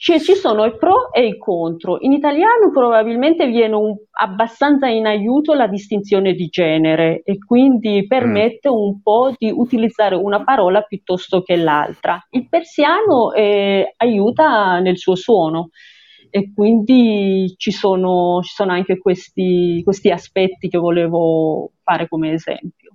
[0.00, 1.98] cioè, ci sono i pro e i contro.
[2.00, 8.70] In italiano probabilmente viene un, abbastanza in aiuto la distinzione di genere e quindi permette
[8.70, 8.72] mm.
[8.72, 12.24] un po' di utilizzare una parola piuttosto che l'altra.
[12.30, 15.70] Il persiano eh, aiuta nel suo suono
[16.30, 22.94] e quindi ci sono, ci sono anche questi, questi aspetti che volevo fare come esempio,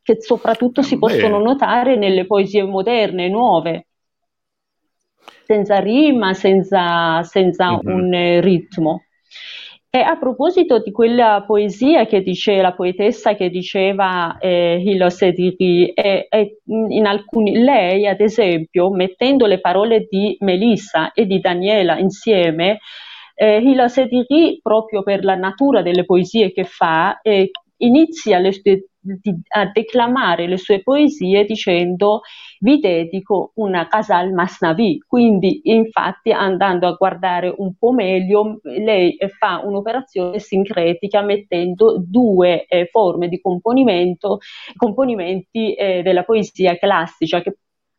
[0.00, 3.87] che soprattutto si possono notare nelle poesie moderne, nuove
[5.48, 7.98] senza rima, senza, senza mm-hmm.
[7.98, 9.04] un eh, ritmo.
[9.90, 15.88] E a proposito di quella poesia che dice la poetessa che diceva eh, Hilo Sediri,
[15.94, 21.96] eh, eh, in alcuni, lei ad esempio, mettendo le parole di Melissa e di Daniela
[21.96, 22.80] insieme,
[23.34, 28.52] eh, Hilo Sediri, proprio per la natura delle poesie che fa, eh, inizia le,
[29.48, 32.20] a declamare le sue poesie dicendo
[32.60, 39.60] vi dedico una Casal Masnavi, quindi infatti andando a guardare un po' meglio lei fa
[39.64, 44.38] un'operazione sincretica mettendo due eh, forme di componimento,
[44.76, 47.56] componimenti eh, della poesia classica che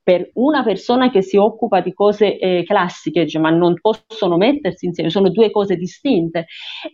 [0.10, 4.88] per una persona che si occupa di cose eh, classiche, cioè, ma non possono mettersi
[4.88, 6.47] insieme, sono due cose distinte.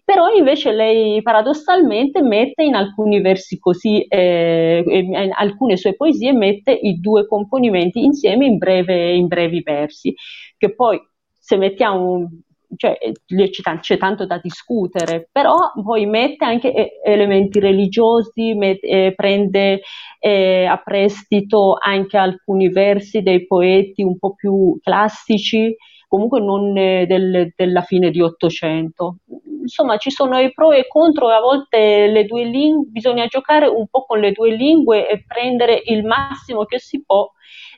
[0.03, 6.73] Però invece lei paradossalmente mette in alcuni versi così, eh, in alcune sue poesie, mette
[6.73, 10.13] i due componimenti insieme in, breve, in brevi versi,
[10.57, 10.99] che poi
[11.31, 12.27] se mettiamo
[12.75, 19.81] cioè, c'è, c'è, tanto da discutere, però poi mette anche elementi religiosi, mette, eh, prende
[20.19, 25.75] eh, a prestito anche alcuni versi dei poeti un po' più classici,
[26.07, 29.17] comunque non eh, del, della fine di Ottocento.
[29.65, 33.65] Insomma, ci sono i pro e i contro, a volte le due lingue, bisogna giocare
[33.65, 37.27] un po' con le due lingue e prendere il massimo che si può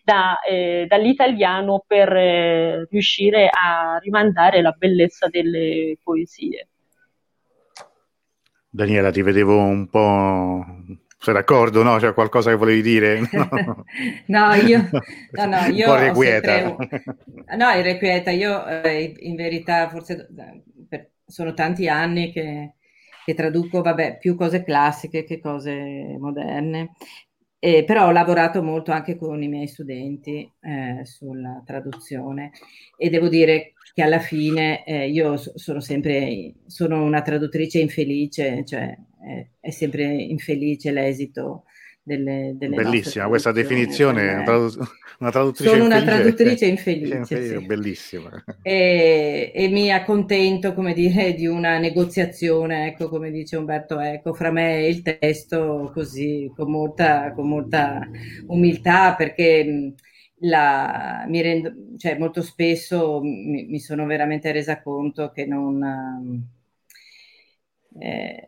[0.04, 6.68] da, eh, dall'italiano per eh, riuscire a rimandare la bellezza delle poesie.
[8.70, 10.66] Daniela, ti vedevo un po'.
[11.20, 11.84] Sei d'accordo?
[11.84, 11.98] No?
[11.98, 13.20] C'è qualcosa che volevi dire?
[14.28, 14.88] No, no io.
[15.32, 16.76] No, no, io un po' Sempre...
[17.58, 18.32] No, irrequieta.
[18.32, 20.28] Io eh, in verità forse.
[21.28, 22.76] Sono tanti anni che,
[23.26, 26.94] che traduco, vabbè, più cose classiche che cose moderne.
[27.60, 32.52] Eh, però ho lavorato molto anche con i miei studenti eh, sulla traduzione
[32.96, 38.96] e devo dire che alla fine eh, io sono sempre sono una traduttrice infelice, cioè
[39.60, 41.64] è sempre infelice l'esito
[42.08, 44.78] delle, delle Bellissima questa definizione, una, tradu-
[45.20, 46.04] una traduttrice Sono una infelice.
[46.04, 47.66] traduttrice infelice, infelice sì.
[47.66, 48.30] bellissima.
[48.62, 54.52] E, e mi accontento, come dire, di una negoziazione, ecco, come dice Umberto Eco, fra
[54.52, 58.10] me e il testo, così, con molta, con molta
[58.48, 59.94] umiltà, perché
[60.42, 66.46] la, mi rendo, cioè, molto spesso mi, mi sono veramente resa conto che non...
[68.00, 68.48] Eh,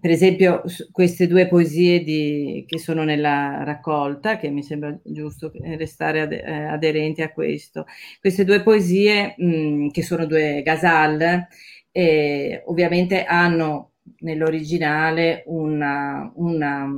[0.00, 6.20] per esempio, queste due poesie di- che sono nella raccolta, che mi sembra giusto restare
[6.22, 7.84] ade- eh, aderenti a questo,
[8.20, 11.46] queste due poesie, mh, che sono due ghazal,
[11.92, 16.88] eh, ovviamente hanno nell'originale una, una-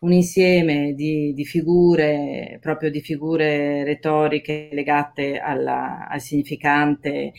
[0.00, 7.32] un insieme di, di figure, proprio di figure retoriche legate alla- al significante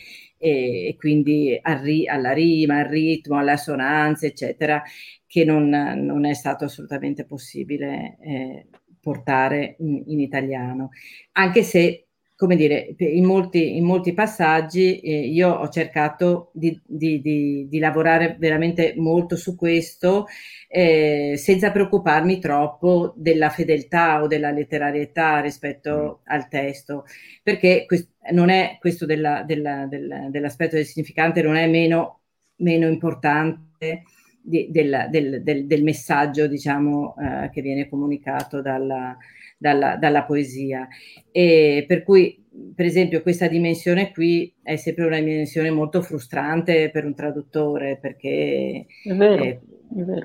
[0.46, 4.82] e, e quindi al alla rima, al ritmo, alle assonanze, eccetera,
[5.26, 8.66] che non, non è stato assolutamente possibile eh,
[9.00, 10.90] portare in, in italiano.
[11.32, 12.05] Anche se
[12.36, 17.78] come dire, in molti, in molti passaggi eh, io ho cercato di, di, di, di,
[17.78, 20.26] lavorare veramente molto su questo
[20.68, 27.06] eh, senza preoccuparmi troppo della fedeltà o della letterarietà rispetto al testo,
[27.42, 32.20] perché quest- non è questo della, della, della, dell'aspetto del significante non è meno,
[32.56, 34.02] meno importante
[34.42, 39.16] del, del, del, messaggio diciamo, eh, che viene comunicato dalla,
[39.56, 40.86] dalla, dalla, poesia.
[41.30, 42.44] E per cui,
[42.74, 48.86] per esempio, questa dimensione qui è sempre una dimensione molto frustrante per un traduttore, perché
[49.04, 49.42] è vero.
[49.42, 49.58] È,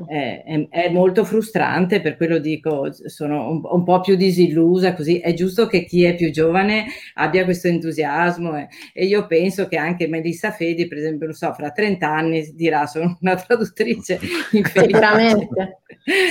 [0.08, 5.20] è, è, è, molto frustrante, per quello dico, sono un, un, po' più disillusa, così
[5.20, 9.78] è giusto che chi è più giovane abbia questo entusiasmo e, e io penso che
[9.78, 14.20] anche Melissa Fedi, per esempio, lo so, fra 30 anni dirà sono una traduttrice
[14.52, 14.88] infelice.
[14.88, 15.81] Sicuramente,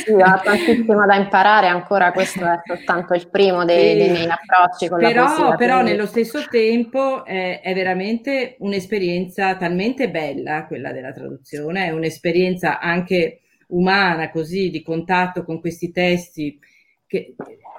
[0.04, 4.88] sì, ho tantissimo da imparare ancora, questo è soltanto il primo dei, dei miei approcci
[4.88, 5.56] con però, la poesia.
[5.56, 5.90] Però quindi...
[5.90, 13.40] nello stesso tempo è, è veramente un'esperienza talmente bella quella della traduzione, è un'esperienza anche
[13.68, 16.58] umana, così di contatto con questi testi
[17.06, 17.34] che,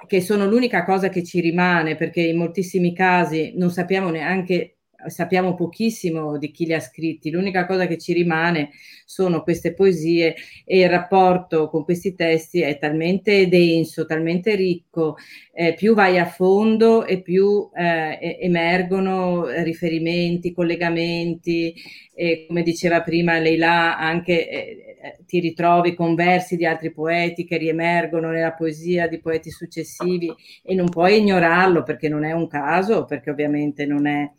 [0.06, 4.76] che, sono l'unica cosa che ci rimane, perché in moltissimi casi non sappiamo neanche,
[5.08, 8.70] sappiamo pochissimo di chi li ha scritti, l'unica cosa che ci rimane
[9.04, 10.34] sono queste poesie
[10.64, 15.16] e il rapporto con questi testi è talmente denso, talmente ricco,
[15.52, 21.74] eh, più vai a fondo e più eh, emergono riferimenti, collegamenti,
[22.14, 24.92] e come diceva prima Leila, anche eh,
[25.26, 30.32] ti ritrovi con versi di altri poeti che riemergono nella poesia di poeti successivi
[30.62, 34.30] e non puoi ignorarlo perché non è un caso, perché ovviamente non è...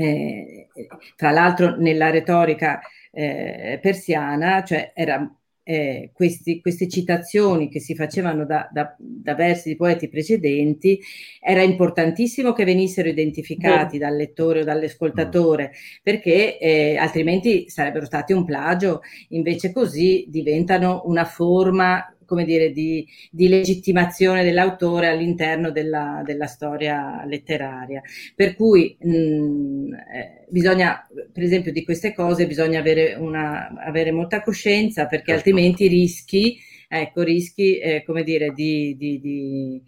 [0.00, 0.68] Eh,
[1.14, 2.80] tra l'altro nella retorica
[3.12, 5.30] eh, persiana, cioè era,
[5.62, 10.98] eh, questi, queste citazioni che si facevano da, da, da, versi di poeti precedenti,
[11.38, 15.72] era importantissimo che venissero identificati dal lettore o dall'ascoltatore,
[16.02, 23.04] perché eh, altrimenti sarebbero stati un plagio, invece così diventano una forma come dire, di,
[23.28, 28.00] di legittimazione dell'autore all'interno della, della storia letteraria.
[28.36, 34.42] Per cui mh, eh, bisogna, per esempio, di queste cose bisogna avere, una, avere molta
[34.42, 35.48] coscienza perché certo.
[35.48, 36.56] altrimenti rischi,
[36.86, 39.82] ecco, rischi, eh, come dire, di, di, di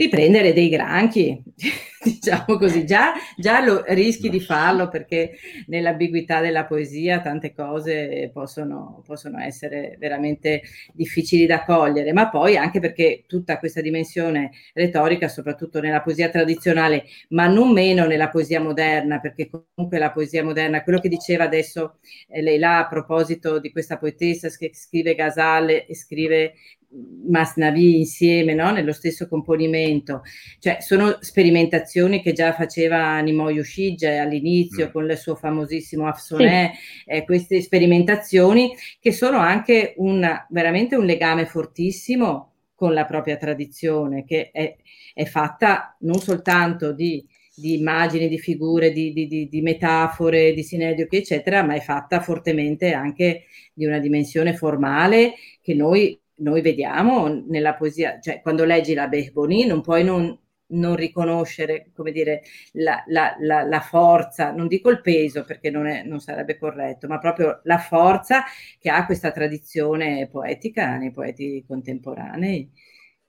[0.00, 1.42] di prendere dei granchi,
[2.02, 5.32] diciamo così, già, già lo, rischi di farlo perché
[5.66, 10.62] nell'ambiguità della poesia tante cose possono, possono, essere veramente
[10.94, 17.04] difficili da cogliere, ma poi anche perché tutta questa dimensione retorica, soprattutto nella poesia tradizionale,
[17.28, 21.98] ma non meno nella poesia moderna, perché comunque la poesia moderna, quello che diceva adesso
[22.26, 26.54] eh, lei là a proposito di questa poetessa che scrive Ghazal e scrive
[26.92, 28.72] Masnavi insieme no?
[28.72, 30.22] nello stesso componimento,
[30.58, 34.90] cioè sono sperimentazioni che già faceva Nimoy Ushige all'inizio mm.
[34.90, 37.10] con il suo famosissimo Afsoné, sì.
[37.10, 44.24] eh, queste sperimentazioni che sono anche una, veramente un legame fortissimo con la propria tradizione,
[44.24, 44.76] che è,
[45.14, 47.24] è fatta non soltanto di,
[47.54, 52.92] di immagini, di figure, di, di, di metafore, di sinediochi, eccetera, ma è fatta fortemente
[52.92, 59.08] anche di una dimensione formale che noi noi vediamo nella poesia, cioè quando leggi la
[59.08, 60.38] Behboni non puoi non,
[60.70, 65.86] non riconoscere, come dire, la, la, la, la, forza, non dico il peso perché non,
[65.86, 68.44] è, non, sarebbe corretto, ma proprio la forza
[68.78, 72.70] che ha questa tradizione poetica nei poeti contemporanei.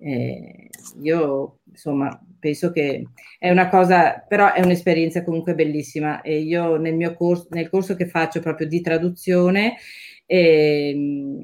[0.03, 0.69] Eh,
[1.03, 3.03] io insomma penso che
[3.37, 7.95] è una cosa, però è un'esperienza comunque bellissima e io nel mio corso, nel corso
[7.95, 9.75] che faccio proprio di traduzione,
[10.33, 10.95] E,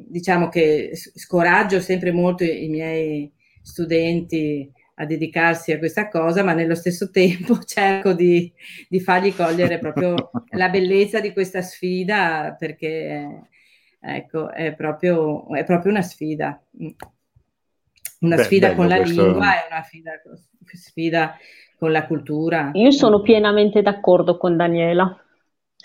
[0.07, 3.29] diciamo che scoraggio sempre molto i miei
[3.61, 8.49] studenti a dedicarsi a questa cosa, ma nello stesso tempo cerco di,
[8.87, 13.49] di fargli cogliere proprio la bellezza di questa sfida perché
[13.99, 16.57] ecco, è, proprio, è proprio una sfida.
[18.21, 19.25] Una Beh, sfida bello, con la questo...
[19.25, 20.11] lingua e una sfida,
[20.63, 21.37] sfida
[21.77, 22.69] con la cultura.
[22.71, 25.26] Io sono pienamente d'accordo con Daniela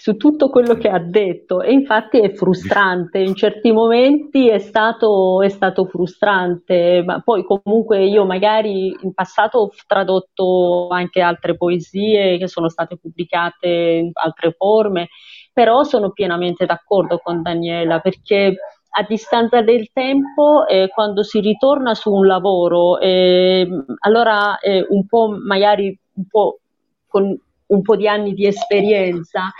[0.02, 1.62] su tutto quello che ha detto.
[1.62, 8.04] E infatti è frustrante, in certi momenti è stato, è stato, frustrante, ma poi comunque
[8.04, 14.50] io magari in passato ho tradotto anche altre poesie che sono state pubblicate in altre
[14.50, 15.06] forme,
[15.52, 18.56] però sono pienamente d'accordo con Daniela perché
[18.94, 23.68] a distanza del tempo, eh, quando si ritorna su un lavoro, eh,
[24.00, 26.58] allora eh, un po' magari un po'
[27.06, 29.52] con un po' di anni di esperienza,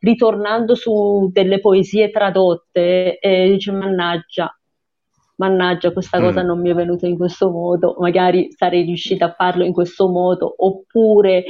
[0.00, 4.52] ritornando su delle poesie tradotte, eh, dice mannaggia,
[5.38, 6.22] mannaggia questa mm.
[6.22, 10.08] cosa non mi è venuta in questo modo, magari sarei riuscita a farlo in questo
[10.08, 11.44] modo, oppure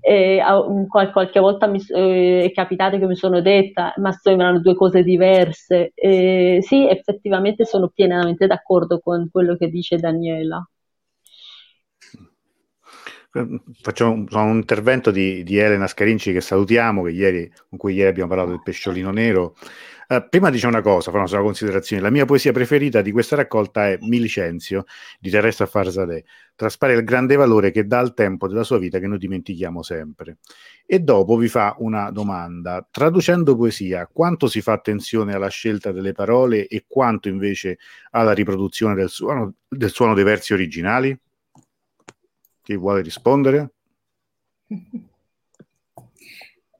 [0.00, 0.42] eh,
[0.88, 5.92] qualche volta mi eh, è capitato che mi sono detta ma sembrano due cose diverse.
[5.94, 10.62] Eh, sì, effettivamente sono pienamente d'accordo con quello che dice Daniela.
[13.32, 18.08] Facciamo un, un intervento di, di, Elena Scarinci che salutiamo, che ieri, con cui ieri
[18.08, 19.54] abbiamo parlato del pesciolino nero.
[20.08, 22.02] Uh, prima dice una cosa, fa una considerazione.
[22.02, 24.84] La mia poesia preferita di questa raccolta è Mi licenzio
[25.20, 26.24] di Teresa Farzadeh.
[26.56, 30.38] Traspare il grande valore che dà al tempo della sua vita che noi dimentichiamo sempre.
[30.84, 32.84] E dopo vi fa una domanda.
[32.90, 37.78] Traducendo poesia, quanto si fa attenzione alla scelta delle parole e quanto invece
[38.10, 41.16] alla riproduzione del suono, del suono dei versi originali?
[42.70, 43.72] Chi vuole rispondere?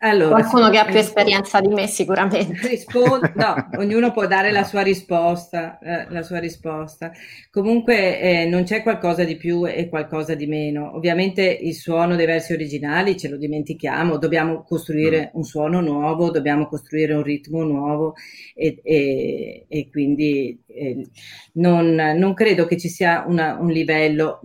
[0.02, 2.56] Allora, Qualcuno che ha più esperienza di me sicuramente.
[2.66, 5.78] Rispondo, no, ognuno può dare la sua risposta.
[5.78, 7.12] Eh, la sua risposta.
[7.50, 10.96] Comunque eh, non c'è qualcosa di più e qualcosa di meno.
[10.96, 15.36] Ovviamente il suono dei versi originali ce lo dimentichiamo, dobbiamo costruire mm.
[15.36, 18.14] un suono nuovo, dobbiamo costruire un ritmo nuovo
[18.54, 21.06] e, e, e quindi eh,
[21.54, 24.40] non, non, credo che ci sia una, un livello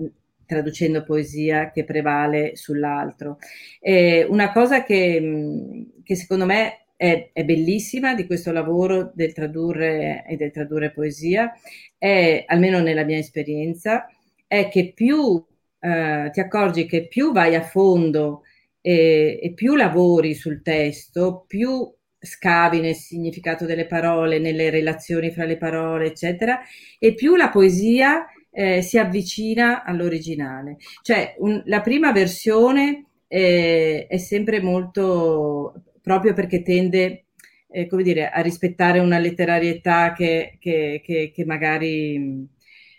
[0.46, 3.38] traducendo poesia che prevale sull'altro.
[3.80, 10.24] Eh, una cosa che, che secondo me è, è, bellissima di questo lavoro del tradurre
[10.28, 11.52] e del tradurre poesia
[11.98, 14.08] è, almeno nella mia esperienza,
[14.48, 15.44] è che più
[15.80, 18.44] eh, ti accorgi che più vai a fondo
[18.82, 25.46] e, e più lavori sul testo, più scavi nel significato delle parole, nelle relazioni fra
[25.46, 26.60] le parole, eccetera,
[27.00, 28.26] e più la poesia
[28.56, 30.78] eh, si avvicina all'originale.
[31.02, 37.26] Cioè, un, la prima versione eh, è sempre molto, proprio perché tende,
[37.70, 42.48] eh, come dire, a rispettare una letterarietà che, che, che, che magari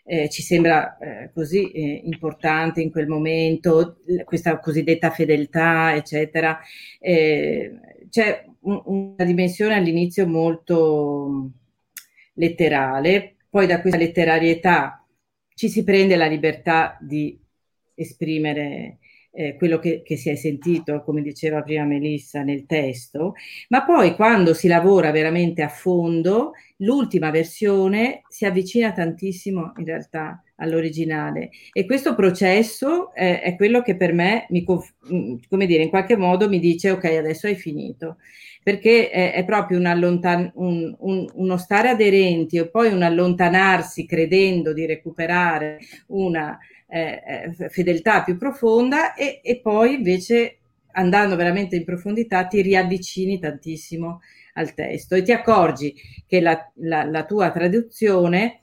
[0.05, 6.61] eh, ci sembra eh, così eh, importante in quel momento, questa cosiddetta fedeltà, eccetera.
[7.01, 11.51] c'è un, una dimensione all'inizio molto
[12.35, 15.01] letterale, poi da questa letterarietà
[15.57, 17.41] ci si prende la libertà di
[17.95, 18.99] esprimere
[19.37, 23.35] eh, quello che, che, si è sentito, come diceva prima Melissa, nel testo,
[23.69, 30.43] ma poi quando si lavora veramente a fondo, l'ultima versione si avvicina tantissimo in realtà
[30.57, 31.51] all'originale.
[31.73, 36.17] E questo processo eh, è quello che per me, mi, mm, come dire, in qualche
[36.17, 38.17] modo mi dice ok, adesso hai finito.
[38.63, 44.07] Perché è, è proprio un allontan- un, un, uno stare aderenti e poi un allontanarsi
[44.07, 45.79] credendo di recuperare
[46.09, 46.59] una
[46.89, 47.23] eh,
[47.59, 50.59] eh, fedeltà più profonda e, e poi invece
[50.93, 54.21] andando veramente in profondità ti riavvicini tantissimo
[54.55, 55.95] al testo e ti accorgi
[56.27, 58.63] che la, la, la, tua traduzione,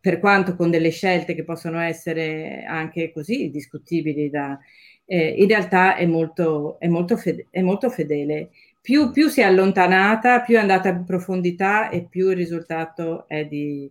[0.00, 4.58] per quanto con delle scelte che possono essere anche così discutibili, da,
[5.04, 8.50] eh, in realtà è molto, è molto, fede, è molto fedele.
[8.80, 13.44] Più, più, si è allontanata, più è andata in profondità e più il risultato è
[13.44, 13.90] di,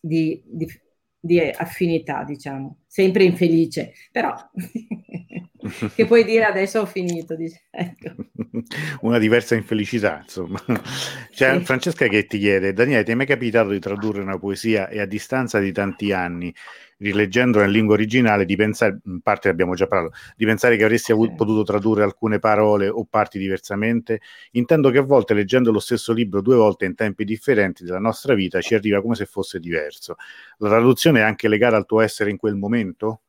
[0.00, 0.66] di, di,
[1.20, 2.78] di affinità, diciamo.
[2.86, 4.34] Sempre infelice, però
[5.94, 7.36] che puoi dire adesso ho finito.
[7.36, 8.14] Dice, ecco.
[9.02, 10.62] Una diversa infelicità, insomma.
[11.30, 11.64] C'è sì.
[11.64, 15.06] Francesca che ti chiede, Daniele, ti è mai capitato di tradurre una poesia e a
[15.06, 16.54] distanza di tanti anni
[16.98, 21.12] rileggendolo in lingua originale, di pensare, in parte abbiamo già parlato, di pensare che avresti
[21.12, 24.20] avuto, potuto tradurre alcune parole o parti diversamente.
[24.52, 28.34] Intendo che a volte leggendo lo stesso libro due volte in tempi differenti della nostra
[28.34, 30.16] vita ci arriva come se fosse diverso.
[30.58, 33.20] La traduzione è anche legata al tuo essere in quel momento?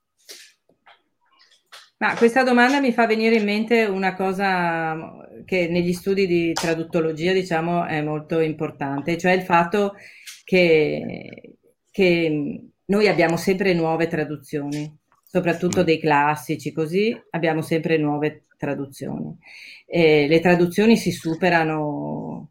[1.97, 7.33] Ma questa domanda mi fa venire in mente una cosa che negli studi di traduttologia,
[7.33, 9.95] diciamo, è molto importante, cioè il fatto
[10.45, 11.57] che,
[11.91, 14.91] che noi abbiamo sempre nuove traduzioni,
[15.23, 15.85] soprattutto mm.
[15.85, 19.35] dei classici, così abbiamo sempre nuove traduzioni.
[19.85, 22.49] E le traduzioni si superano,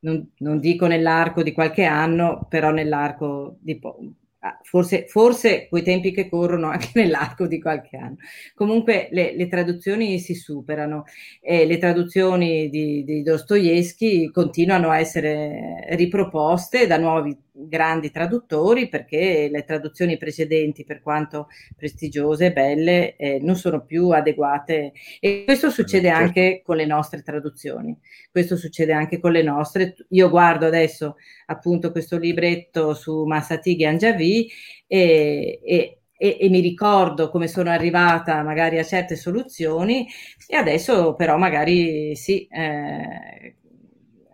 [0.00, 3.98] non, non dico nell'arco di qualche anno, però nell'arco di po-
[4.46, 8.16] Ah, forse, forse quei tempi che corrono anche nell'arco di qualche anno.
[8.54, 11.04] Comunque le, le traduzioni si superano
[11.40, 19.48] e le traduzioni di, di Dostoevsky continuano a essere riproposte da nuovi grandi traduttori perché
[19.50, 24.92] le traduzioni precedenti, per quanto prestigiose e belle, eh, non sono più adeguate.
[25.20, 26.22] E questo succede certo.
[26.22, 27.96] anche con le nostre traduzioni.
[28.30, 29.94] Questo succede anche con le nostre.
[30.08, 34.50] Io guardo adesso appunto questo libretto su Massatighi Anjavi
[34.86, 40.06] e, e e, e, mi ricordo come sono arrivata magari a certe soluzioni
[40.46, 43.56] e adesso però magari sì, eh,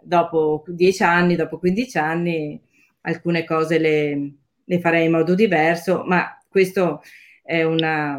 [0.02, 2.60] dopo dieci anni, dopo 15 anni
[3.02, 4.32] alcune cose le,
[4.64, 7.02] le farei in modo diverso, ma questo
[7.42, 8.14] è una,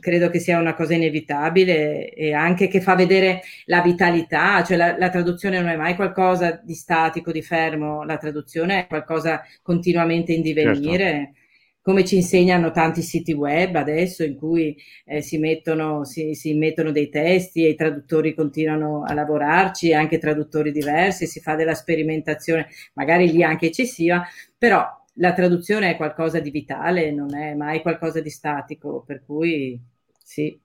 [0.00, 4.98] credo che sia una cosa inevitabile e anche che fa vedere la vitalità, cioè la,
[4.98, 10.32] la, traduzione non è mai qualcosa di statico, di fermo, la traduzione è qualcosa continuamente
[10.32, 11.04] in divenire.
[11.04, 11.42] Certo.
[11.84, 14.74] Come ci insegnano tanti siti web adesso in cui
[15.04, 20.16] eh, si, mettono, si, si, mettono, dei testi e i traduttori continuano a lavorarci, anche
[20.16, 24.26] traduttori diversi, si fa della sperimentazione, magari lì anche eccessiva,
[24.56, 24.82] però
[25.16, 29.78] la traduzione è qualcosa di vitale, non è mai qualcosa di statico, per cui
[30.22, 30.58] sì.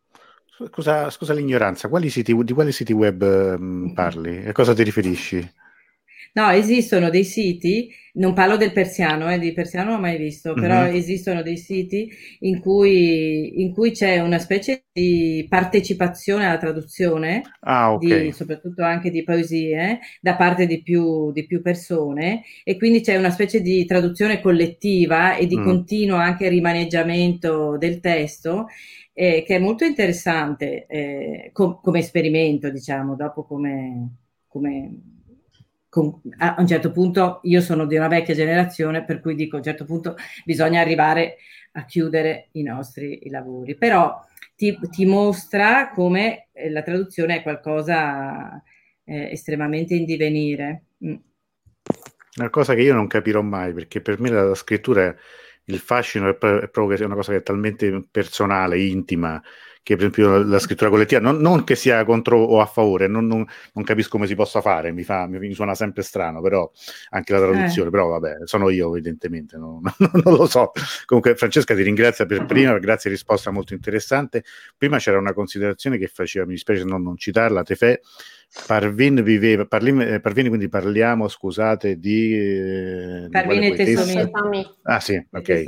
[0.70, 4.48] Scusa, scusa l'ignoranza, quali siti, di quali siti web um, parli?
[4.48, 5.54] A cosa ti riferisci?
[6.34, 10.52] No, esistono dei siti, non parlo del persiano, eh, di persiano non ho mai visto,
[10.52, 10.62] mm-hmm.
[10.62, 12.10] però esistono dei siti
[12.40, 18.26] in cui, in cui, c'è una specie di partecipazione alla traduzione, ah, okay.
[18.26, 23.18] di, soprattutto anche di poesie, da parte di più, di più, persone, e quindi c'è
[23.18, 25.64] una specie di traduzione collettiva e di mm.
[25.64, 28.68] continuo anche rimaneggiamento del testo.
[29.12, 34.16] Eh, che è molto interessante eh, com- come esperimento, diciamo, dopo come,
[34.48, 35.19] come
[36.00, 39.60] con, a un certo punto io sono di una vecchia generazione, per cui dico a
[39.60, 41.38] un certo punto bisogna arrivare
[41.74, 44.18] a chiudere i nostri i lavori, però
[44.56, 48.62] ti, ti, mostra come eh, la traduzione è qualcosa
[49.04, 50.84] eh, estremamente in divenire.
[51.06, 51.16] Mm.
[52.38, 55.14] Una cosa che io non capirò mai, perché per me la, scrittura,
[55.66, 59.42] il fascino è, è proprio una cosa che è talmente personale, intima,
[59.90, 63.26] che per esempio la scrittura collettiva, non, non che sia contro o a favore, non,
[63.26, 66.72] non, non capisco come si possa fare, mi, fa, mi, mi, suona sempre strano, però
[67.10, 67.92] anche la traduzione, eh.
[67.92, 70.74] però vabbè, sono io evidentemente, non, non, lo so.
[71.06, 74.44] Comunque Francesca ti ringrazio per prima, grazie risposta molto interessante.
[74.78, 78.00] Prima c'era una considerazione che faceva, mi dispiace non, non citarla, Tefè,
[78.66, 82.34] Parvin viveva, Parlin, eh, Parvin quindi parliamo, scusate, di...
[82.34, 84.68] Eh, Parvin e Tessomi.
[84.84, 85.64] Ah sì, ok.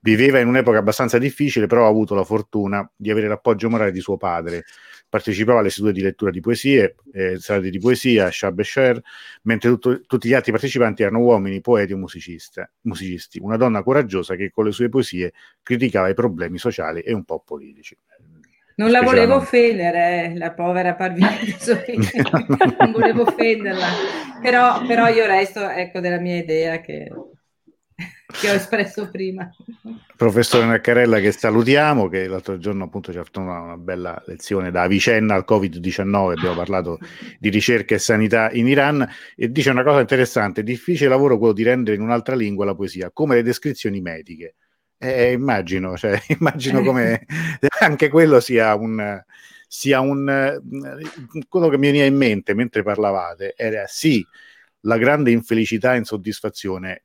[0.00, 4.00] Viveva in un'epoca abbastanza difficile, però ha avuto la fortuna di avere l'appoggio morale di
[4.00, 4.64] suo padre.
[5.08, 9.00] Partecipava alle sedute di lettura di poesie, eh, serate di poesia, Shab e Sher,
[9.42, 13.38] mentre tutto, tutti gli altri partecipanti erano uomini, poeti o musicisti.
[13.40, 15.32] Una donna coraggiosa che con le sue poesie
[15.62, 17.96] criticava i problemi sociali e un po' politici.
[18.78, 21.30] Non la volevo offendere, eh, la povera Parvina,
[22.78, 23.86] non volevo offenderla,
[24.40, 27.10] però, però, io resto ecco, della mia idea che,
[28.40, 29.50] che ho espresso prima.
[30.16, 34.70] Professore Naccarella che salutiamo, che l'altro giorno appunto ci ha fatto una, una, bella lezione
[34.70, 36.98] da Vicenna al Covid-19, abbiamo parlato
[37.38, 41.62] di ricerca e sanità in Iran e dice una cosa interessante, difficile lavoro quello di
[41.62, 44.54] rendere in un'altra lingua la poesia, come le descrizioni mediche.
[44.98, 47.24] Eh, immagino, cioè, immagino come
[47.80, 49.20] anche quello sia un,
[49.66, 50.60] sia un...
[51.48, 54.24] quello che mi veniva in mente mentre parlavate era sì,
[54.82, 57.04] la grande infelicità e insoddisfazione,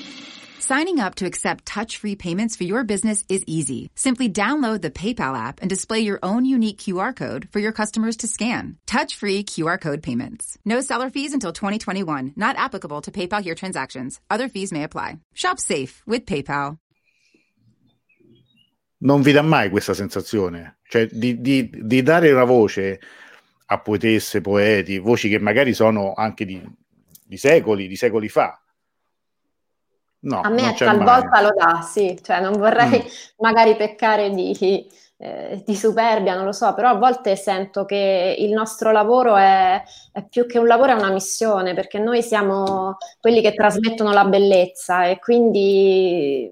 [0.61, 3.89] Signing up to accept touch-free payments for your business is easy.
[3.95, 8.17] Simply download the PayPal app and display your own unique QR code for your customers
[8.17, 8.77] to scan.
[8.85, 10.59] Touch-free QR code payments.
[10.63, 12.33] No seller fees until 2021.
[12.35, 14.19] Not applicable to PayPal here transactions.
[14.29, 15.17] Other fees may apply.
[15.33, 16.77] Shop safe with PayPal.
[18.99, 20.77] Non vi dà mai questa sensazione?
[20.87, 22.99] Cioè di, di, di dare una voce
[23.65, 26.61] a poetesse, poeti, voci che magari sono anche di,
[27.25, 28.60] di secoli, di secoli fa.
[30.23, 33.07] No, a me talvolta lo dà, sì, cioè non vorrei mm.
[33.37, 38.51] magari peccare di, eh, di, superbia, non lo so, però a volte sento che il
[38.51, 43.41] nostro lavoro è, è, più che un lavoro, è una missione, perché noi siamo quelli
[43.41, 46.51] che trasmettono la bellezza e quindi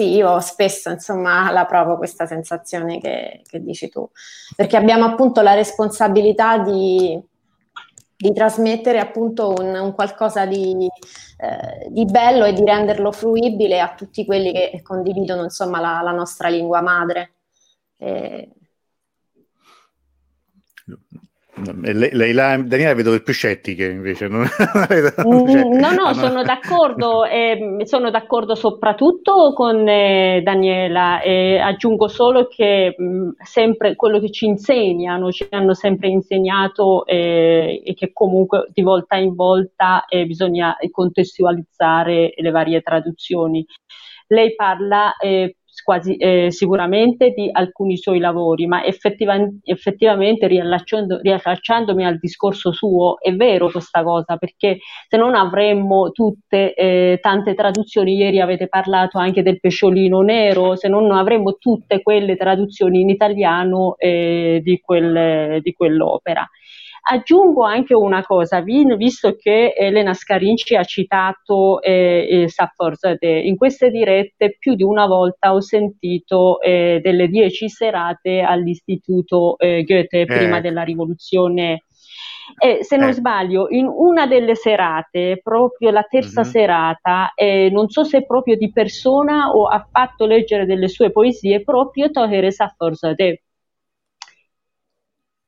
[0.00, 4.08] sì, io spesso insomma la provo questa sensazione che, che dici tu,
[4.56, 7.20] perché abbiamo appunto la responsabilità di,
[8.20, 10.86] di trasmettere appunto un, un qualcosa di,
[11.38, 16.10] eh, di, bello e di renderlo fruibile a tutti quelli che condividono insomma la, la
[16.10, 17.36] nostra lingua madre.
[17.96, 18.50] E,
[21.82, 24.28] lei, lei la, Daniela vedo più scettiche invece.
[24.28, 24.48] Non...
[25.20, 32.46] Mm, no, no, sono d'accordo, eh, sono d'accordo soprattutto con eh, Daniela e aggiungo solo
[32.46, 38.12] che mh, mm, sempre quello che ci insegnano, ci hanno sempre insegnato eh, e che
[38.12, 43.64] comunque di volta in volta eh, bisogna contestualizzare le varie traduzioni.
[44.28, 52.04] Lei parla eh, quasi eh, sicuramente di alcuni suoi lavori, ma effettiva, effettivamente riallacciando, riallacciandomi
[52.04, 54.78] al discorso suo, è vero questa cosa, perché
[55.08, 60.88] se non avremmo tutte eh, tante traduzioni, ieri avete parlato anche del pesciolino nero, se
[60.88, 66.48] non avremmo tutte quelle traduzioni in italiano eh, di, quel, di quell'opera.
[67.02, 74.56] Aggiungo anche una cosa, visto che Elena Scarinci ha citato eh, Sapforzade, in queste dirette
[74.58, 80.60] più di una volta ho sentito eh, delle dieci serate all'Istituto eh, Goethe prima eh.
[80.60, 81.84] della rivoluzione
[82.58, 83.12] e se non eh.
[83.12, 86.50] sbaglio, in una delle serate, proprio la terza mm-hmm.
[86.50, 91.62] serata, eh, non so se proprio di persona o ha fatto leggere delle sue poesie
[91.62, 93.42] proprio Tohere Sapforzadeh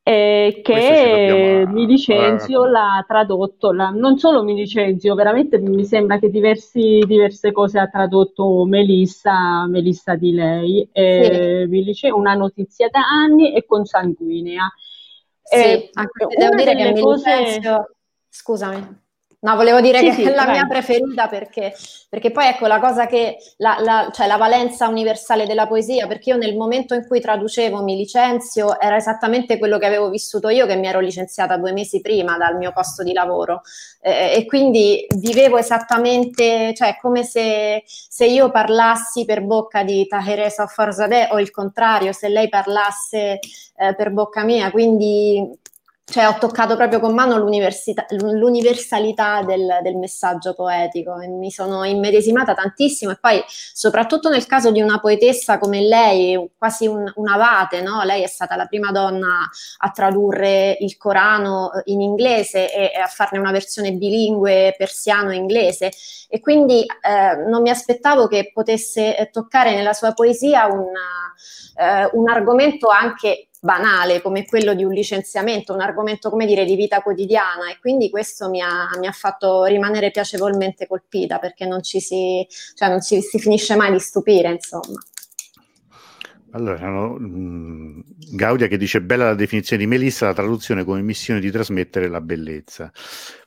[0.05, 6.29] eh, che mi licenzio l'ha tradotto, la, non solo mi licenzio, veramente mi sembra che
[6.29, 11.85] diversi, diverse cose ha tradotto Melissa, Melissa di lei, eh, sì.
[11.85, 14.73] lice- una notizia da anni e consanguinea.
[15.41, 17.37] Sì, eh, anche devo dire che mi cose...
[17.37, 17.95] licenzio,
[18.29, 19.01] scusami.
[19.43, 20.55] No, volevo dire sì, che sì, è la vai.
[20.55, 21.75] mia preferita perché,
[22.09, 26.31] perché, poi ecco la cosa che, la, la, cioè la valenza universale della poesia, perché
[26.31, 30.65] io nel momento in cui traducevo mi licenzio era esattamente quello che avevo vissuto io,
[30.67, 33.63] che mi ero licenziata due mesi prima dal mio posto di lavoro
[34.01, 40.69] eh, e quindi vivevo esattamente, cioè come se, se io parlassi per bocca di Taheresa
[40.69, 43.41] Farzadeh o il contrario, se lei parlasse
[43.77, 45.59] eh, per bocca mia, quindi
[46.05, 52.55] cioè ho toccato proprio con mano l'universalità del, del, messaggio poetico e mi sono immedesimata
[52.55, 57.27] tantissimo e poi soprattutto nel caso di una poetessa come lei, quasi un, un
[57.83, 58.03] no?
[58.03, 59.49] lei è stata la prima donna
[59.79, 65.93] a tradurre il Corano in inglese e, e a farne una versione bilingue persiano-inglese
[66.29, 71.33] e quindi eh, non mi aspettavo che potesse toccare nella sua poesia una,
[71.77, 76.75] eh, un argomento anche banale come quello di un licenziamento, un argomento come dire di
[76.75, 81.81] vita quotidiana e quindi questo mi ha, mi ha fatto rimanere piacevolmente colpita perché non
[81.81, 82.45] ci si,
[82.75, 85.01] cioè non ci, si finisce mai di stupire insomma.
[86.55, 87.17] Allora, no,
[88.33, 92.21] Gaudia che dice bella la definizione di Melissa, la traduzione come missione di trasmettere la
[92.21, 92.91] bellezza.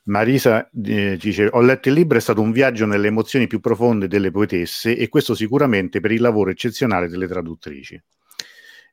[0.03, 4.07] Marisa eh, dice ho letto il libro, è stato un viaggio nelle emozioni più profonde
[4.07, 8.01] delle poetesse e questo sicuramente per il lavoro eccezionale delle traduttrici.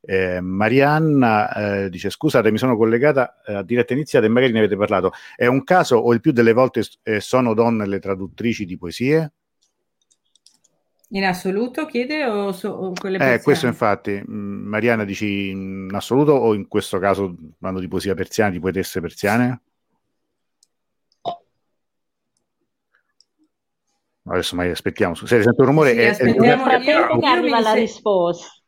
[0.05, 4.59] Eh, Marianna eh, dice: Scusate, mi sono collegata eh, a diretta iniziata e magari ne
[4.59, 5.13] avete parlato.
[5.37, 9.33] È un caso o il più delle volte eh, sono donne le traduttrici di poesie?
[11.11, 13.41] In assoluto chiede o, so, o quelle persiane?
[13.41, 18.15] Eh, questo infatti, mm, Marianna dici in assoluto o in questo caso parlando di poesia
[18.15, 19.61] persiana, di poetesse persiane?
[24.25, 25.93] Adesso mai aspettiamo, se sente un rumore...
[25.93, 26.79] Sì, è, aspettiamo, è...
[26.79, 28.62] Io, io arriva la risposta.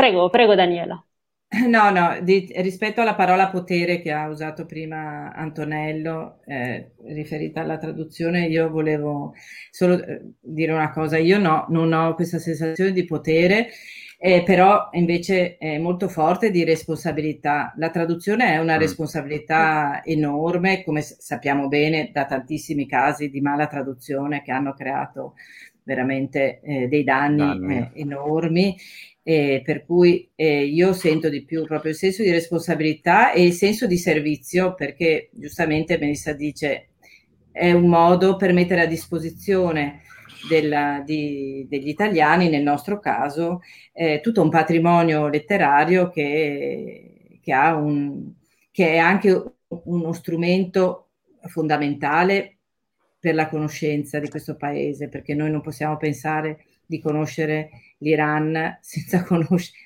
[0.00, 1.04] Prego, prego Daniela.
[1.68, 7.76] No, no, di, rispetto alla parola potere che ha usato prima Antonello, eh, riferita alla
[7.76, 9.34] traduzione, io volevo
[9.70, 13.68] solo eh, dire una cosa, io no, non ho questa sensazione di potere,
[14.16, 17.74] eh, però invece è molto forte di responsabilità.
[17.76, 18.80] La traduzione è una mm.
[18.80, 25.34] responsabilità enorme, come sappiamo bene da tantissimi casi di mala traduzione che hanno creato
[25.82, 27.76] veramente eh, dei danni, danni.
[27.76, 28.76] Eh, enormi.
[29.22, 33.52] Eh, per cui eh, io sento di più proprio il senso di responsabilità e il
[33.52, 36.90] senso di servizio, perché giustamente Melissa dice
[37.52, 40.02] è un modo per mettere a disposizione
[40.48, 43.60] della, di, degli italiani, nel nostro caso,
[43.92, 48.32] eh, tutto un patrimonio letterario che, che, ha un,
[48.70, 51.10] che è anche uno strumento
[51.48, 52.56] fondamentale
[53.18, 59.22] per la conoscenza di questo paese, perché noi non possiamo pensare di conoscere l'Iran senza
[59.24, 59.78] conoscere,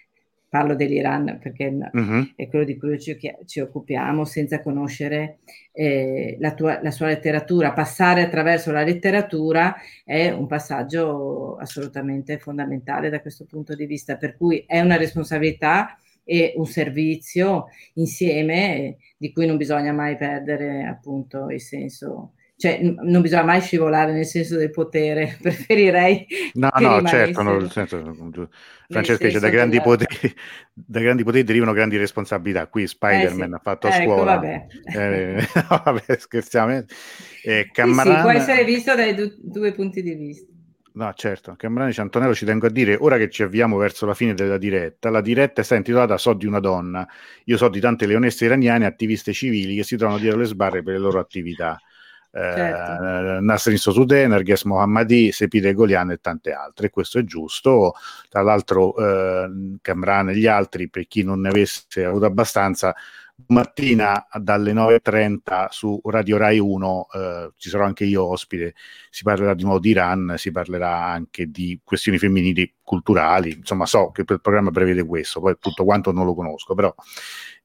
[0.49, 2.33] parlo dell'Iran perché uh-huh.
[2.37, 5.39] è quello di cui ci, ci occupiamo, senza conoscere
[5.73, 7.73] eh, la, tua, la, sua letteratura.
[7.73, 9.75] Passare attraverso la letteratura
[10.05, 15.99] è un passaggio assolutamente fondamentale da questo punto di vista, per cui è una responsabilità
[16.23, 22.33] e un servizio insieme di cui non bisogna mai perdere appunto il senso
[22.65, 26.27] cioè non bisogna mai scivolare nel senso del potere, preferirei...
[26.55, 28.03] No, no, certo, no, nel senso,
[28.89, 30.35] Francesca dice da grandi, poteri,
[30.73, 33.55] da grandi poteri derivano grandi responsabilità, qui Spider-Man eh sì.
[33.55, 34.67] ha fatto ecco, scuola, vabbè.
[34.95, 36.85] Eh, no, vabbè, scherziamo,
[37.43, 38.15] eh, Cammarana...
[38.15, 40.53] sì, sì, può essere visto dai du- due punti di vista.
[40.95, 44.33] No, certo, Cambrani Antonello ci tengo a dire, ora che ci avviamo verso la fine
[44.33, 47.07] della diretta, la diretta è stata intitolata So di una donna.
[47.45, 50.95] Io so di tante leonesse iraniane, attiviste civili che si trovano dietro le sbarre per
[50.95, 51.79] le loro attività
[52.35, 53.37] certo.
[53.37, 56.91] eh, Nasrin Sosude, Nerges Mohammadi, Sepide Golian e tante altre.
[56.91, 57.95] Questo è giusto.
[58.29, 62.95] Tra l'altro, eh, Camran e gli altri, per chi non ne avesse avuto abbastanza,
[63.47, 68.75] mattina dalle 9.30 su Radio Rai 1 eh, ci sarò anche io ospite,
[69.11, 74.11] si parlerà di nuovo di Iran, si parlerà anche di questioni femminili culturali, insomma so
[74.11, 76.95] che il programma prevede questo, poi tutto quanto non lo conosco, però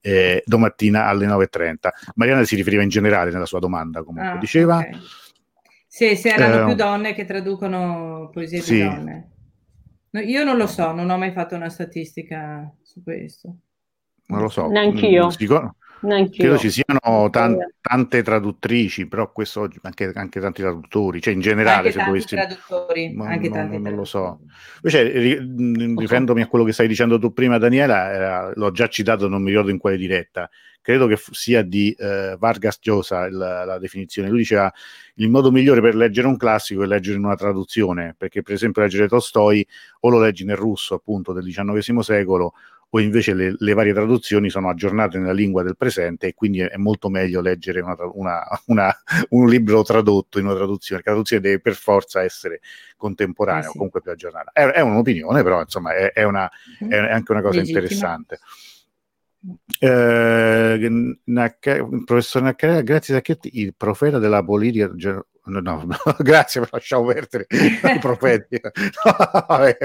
[0.01, 1.89] eh, domattina alle 9.30.
[2.15, 4.77] Mariana si riferiva in generale nella sua domanda, comunque ah, diceva.
[4.77, 4.99] Okay.
[5.87, 8.75] Sì, se erano eh, più donne che traducono poesie sì.
[8.75, 9.31] di donne.
[10.11, 13.55] No, io non lo so, non ho mai fatto una statistica su questo.
[14.27, 14.67] Non lo so.
[14.67, 15.27] Neanch'io.
[15.27, 16.43] Mm, Sicur- Neanch'io.
[16.43, 21.41] Credo ci siano tan- tante traduttrici, però questo oggi anche, anche, tanti traduttori, cioè in
[21.41, 21.87] generale.
[21.87, 22.35] Anche se dovessi...
[22.35, 24.39] traduttori, ma, anche no, tanti non, non lo so.
[24.81, 29.27] Invece, ri- rifendomi a quello che stai dicendo tu prima, Daniela, eh, l'ho già citato,
[29.27, 30.49] non mi ricordo in quale diretta.
[30.81, 34.29] Credo che f- sia di eh, Vargas Llosa il, la definizione.
[34.29, 34.71] Lui diceva
[35.15, 38.81] il modo migliore per leggere un classico è leggere in una traduzione, perché per esempio
[38.81, 39.67] leggere Tolstoi
[40.01, 42.53] o lo leggi nel russo appunto del XIX secolo
[42.91, 46.77] o invece le, le, varie traduzioni sono aggiornate nella lingua del presente e quindi è,
[46.77, 48.95] molto meglio leggere una, una, una,
[49.29, 51.01] un libro tradotto in una traduzione.
[51.03, 52.61] La traduzione deve per forza essere
[52.97, 53.69] contemporanea eh sì.
[53.69, 54.51] o comunque più aggiornata.
[54.51, 56.49] È, è un'opinione, però insomma è, è, una,
[56.87, 57.79] è anche una cosa Legittima.
[57.79, 58.39] interessante.
[59.79, 64.91] Eh, il professor Naccarella, grazie a Sacchetti, il profeta della politica
[65.49, 68.59] No, no, no, grazie, lasciamo perdere i profeti.
[69.47, 69.77] Vabbè,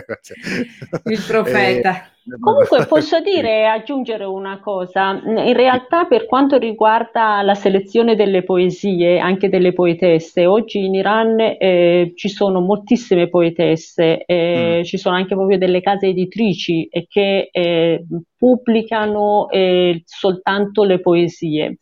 [1.04, 2.04] il profeta.
[2.04, 8.42] Eh, Comunque posso dire, aggiungere una cosa, in realtà per quanto riguarda la selezione delle
[8.42, 14.82] poesie, anche delle poetesse, oggi in Iran eh, ci sono moltissime poetesse, eh, mm.
[14.84, 18.06] ci sono anche proprio delle case editrici che eh,
[18.38, 21.78] pubblicano eh, soltanto le poesie.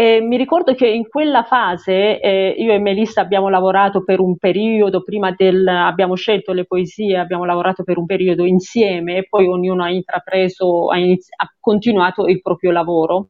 [0.00, 4.38] E mi ricordo che in quella fase eh, io e Melissa abbiamo lavorato per un
[4.38, 9.46] periodo, prima del, abbiamo scelto le poesie, abbiamo lavorato per un periodo insieme e poi
[9.46, 13.28] ognuno ha intrapreso, ha, inizi- ha continuato il proprio lavoro.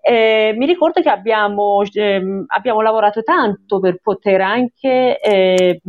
[0.00, 5.80] Eh, mi ricordo che abbiamo, ehm, abbiamo, lavorato tanto per poter anche, eh,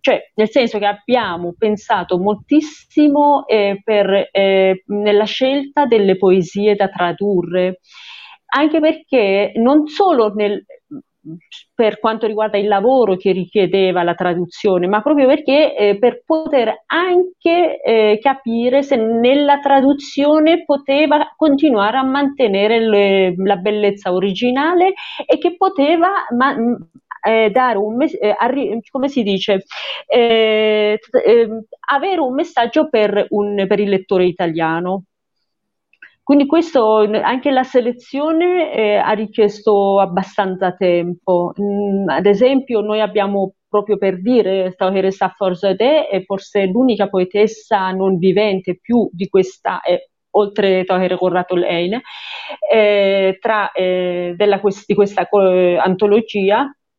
[0.00, 6.88] cioè nel senso che abbiamo pensato moltissimo eh, per, eh, nella scelta delle poesie da
[6.88, 7.78] tradurre
[8.48, 10.64] anche perché non solo nel,
[11.74, 16.84] per quanto riguarda il lavoro che richiedeva la traduzione, ma proprio perché eh, per poter
[16.86, 24.94] anche eh, capire se nella traduzione poteva continuare a mantenere le, la bellezza originale
[25.26, 26.54] e che poteva ma,
[27.26, 29.64] eh, dare un mes- eh, arri- come si dice
[30.06, 35.04] eh, ehm, avere un messaggio per, un, per il lettore italiano.
[36.28, 41.54] Quindi questo, anche la selezione eh, ha richiesto abbastanza tempo.
[41.58, 48.18] Mm, ad esempio noi abbiamo proprio per dire Tawhir Saforzadeh è forse l'unica poetessa non
[48.18, 51.98] vivente più di questa, eh, oltre Tawhir Corratul Ein,
[52.70, 55.26] eh, tra, eh, della, di questa
[55.82, 56.70] antologia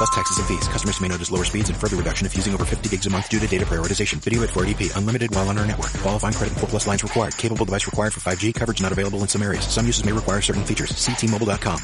[0.00, 0.66] Plus taxes and fees.
[0.66, 3.28] Customers may notice lower speeds and further reduction if using over 50 gigs a month
[3.28, 4.14] due to data prioritization.
[4.24, 4.96] Video at 480p.
[4.96, 5.92] Unlimited while on our network.
[6.00, 7.36] Qualifying credit 4 plus lines required.
[7.36, 8.54] Capable device required for 5G.
[8.54, 9.68] Coverage not available in some areas.
[9.68, 10.96] Some uses may require certain features.
[10.96, 11.80] See T-Mobile.com.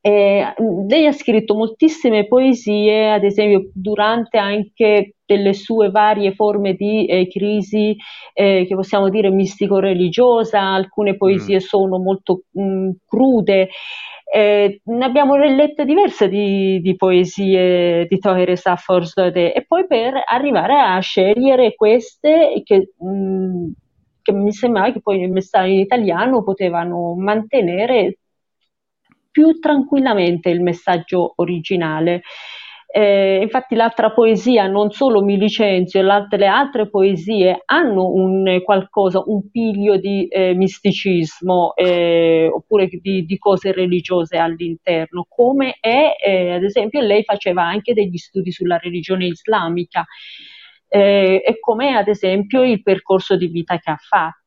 [0.00, 0.54] Eh,
[0.88, 7.26] lei ha scritto moltissime poesie, ad esempio durante anche delle sue varie forme di eh,
[7.28, 7.94] crisi
[8.32, 11.58] eh, che possiamo dire mistico-religiosa, alcune poesie mm.
[11.58, 13.68] sono molto mh, mm, crude.
[14.36, 20.78] Eh, ne abbiamo lette diverse di, di poesie di Tohere Safforzade e poi per arrivare
[20.78, 23.68] a scegliere queste che, mh, mm,
[24.20, 28.18] che mi sembrava che poi messaggio in italiano potevano mantenere
[29.30, 32.20] più tranquillamente il messaggio originale.
[32.96, 39.50] Eh, infatti l'altra poesia, non solo Mi licenzio, le altre poesie hanno un qualcosa, un
[39.50, 46.62] piglio di eh, misticismo eh, oppure di, di, cose religiose all'interno, come è, eh, ad
[46.62, 50.06] esempio, lei faceva anche degli studi sulla religione islamica
[50.88, 54.45] eh, e come ad esempio il percorso di vita che ha fatto.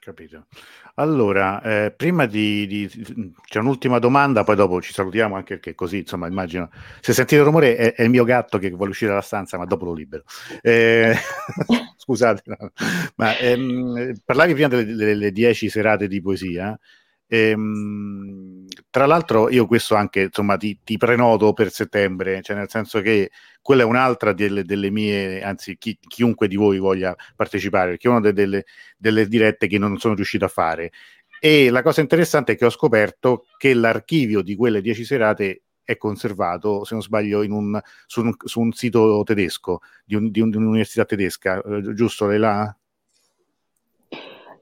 [0.00, 0.46] Capito.
[0.94, 5.98] Allora, eh, prima di, di, c'è un'ultima domanda, poi dopo ci salutiamo anche perché così,
[5.98, 6.70] insomma, immagino.
[7.00, 9.66] Se sentite il rumore è, è il mio gatto che vuole uscire dalla stanza, ma
[9.66, 10.22] dopo lo libero.
[10.62, 11.14] Eh,
[11.98, 12.72] scusate, no.
[13.16, 16.78] ma ehm, parlavi prima delle, delle, dieci serate di poesia.
[17.26, 23.02] Ehm, tra l'altro, io questo anche insomma ti, ti, prenoto per settembre, cioè nel senso
[23.02, 23.30] che
[23.62, 28.10] quella è un'altra delle, delle mie, anzi, chi, chiunque di voi voglia partecipare, perché è
[28.10, 28.64] una delle,
[28.96, 30.90] delle dirette che non sono riuscito a fare.
[31.38, 35.96] E la cosa interessante è che ho scoperto che l'archivio di quelle dieci serate è
[35.96, 41.04] conservato, se non sbaglio, un, su, un, su, un, sito tedesco, di, un, di, un'università
[41.04, 42.76] tedesca, eh, giusto Leila?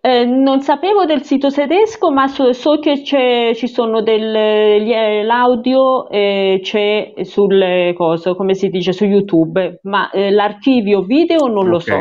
[0.09, 6.61] Eh, non sapevo del sito tedesco, ma so, so che ci sono eh, l'audio eh,
[6.63, 11.71] c'è sul coso, come si dice, su YouTube, ma eh, l'archivio video non okay.
[11.71, 11.97] lo so.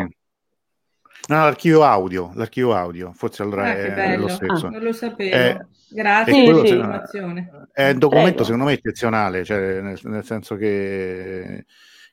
[1.28, 4.68] No, l'archivio audio, l'archivio audio, forse allora ah, è, lo stesso.
[4.68, 4.70] Ah.
[4.70, 5.36] Non lo sapevo.
[5.36, 7.50] Eh, Grazie per l'informazione.
[7.70, 8.44] È un documento Prego.
[8.44, 11.66] secondo me eccezionale, cioè, nel, nel senso che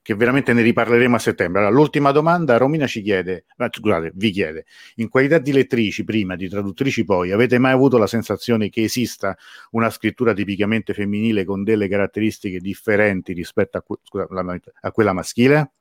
[0.05, 1.61] che veramente ne riparleremo a settembre.
[1.61, 4.65] Allora, l'ultima domanda, Romina ci chiede, scusate, vi chiede,
[4.97, 9.35] in qualità di lettrici prima, di traduttrici poi, avete mai avuto la sensazione che esista
[9.71, 14.27] una scrittura tipicamente femminile con delle caratteristiche differenti rispetto a, scusa,
[14.81, 15.71] a quella maschile?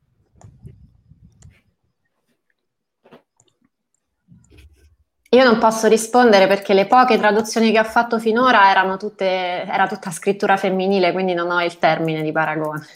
[5.29, 9.87] Io non posso rispondere perché le poche traduzioni che ho fatto finora erano tutte, era
[9.87, 12.87] tutta scrittura femminile, quindi non ho il termine di paragone.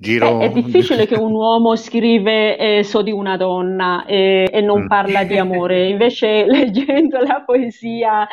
[0.00, 0.40] Giro...
[0.40, 4.84] È, è, difficile che un uomo scrive eh, so di una donna eh, e non
[4.84, 4.86] mm.
[4.86, 8.26] parla di amore, invece leggendo la poesia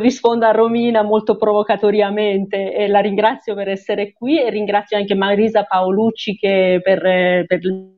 [0.00, 5.62] rispondo a Romina molto provocatoriamente e la ringrazio per essere qui e ringrazio anche Marisa
[5.62, 7.94] Paolucci che per, eh, per il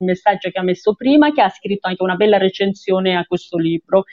[0.00, 4.04] messaggio che ha messo prima, che ha scritto anche una bella recensione a questo libro.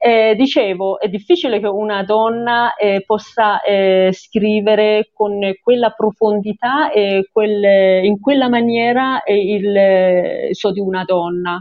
[0.00, 7.28] Eh, dicevo, è difficile che una donna eh, possa eh, scrivere con quella profondità e
[7.32, 11.58] quel, in quella maniera il eh, so di una donna.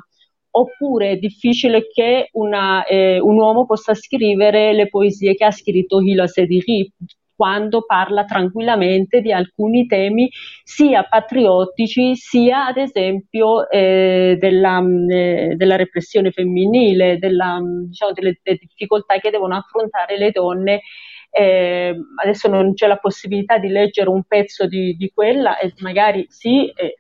[0.51, 5.99] Oppure è difficile che una, eh, un uomo possa scrivere le poesie che ha scritto
[5.99, 6.91] Hila Sediri,
[7.37, 10.27] quando parla tranquillamente di alcuni temi
[10.63, 18.11] sia patriottici sia ad esempio eh, della, mm, eh, della, repressione femminile, della, mm, diciamo,
[18.13, 20.81] delle, delle, difficoltà che devono affrontare le donne.
[21.29, 26.25] Eh, adesso non c'è la possibilità di leggere un pezzo di, di quella e magari
[26.29, 26.95] sì, eh,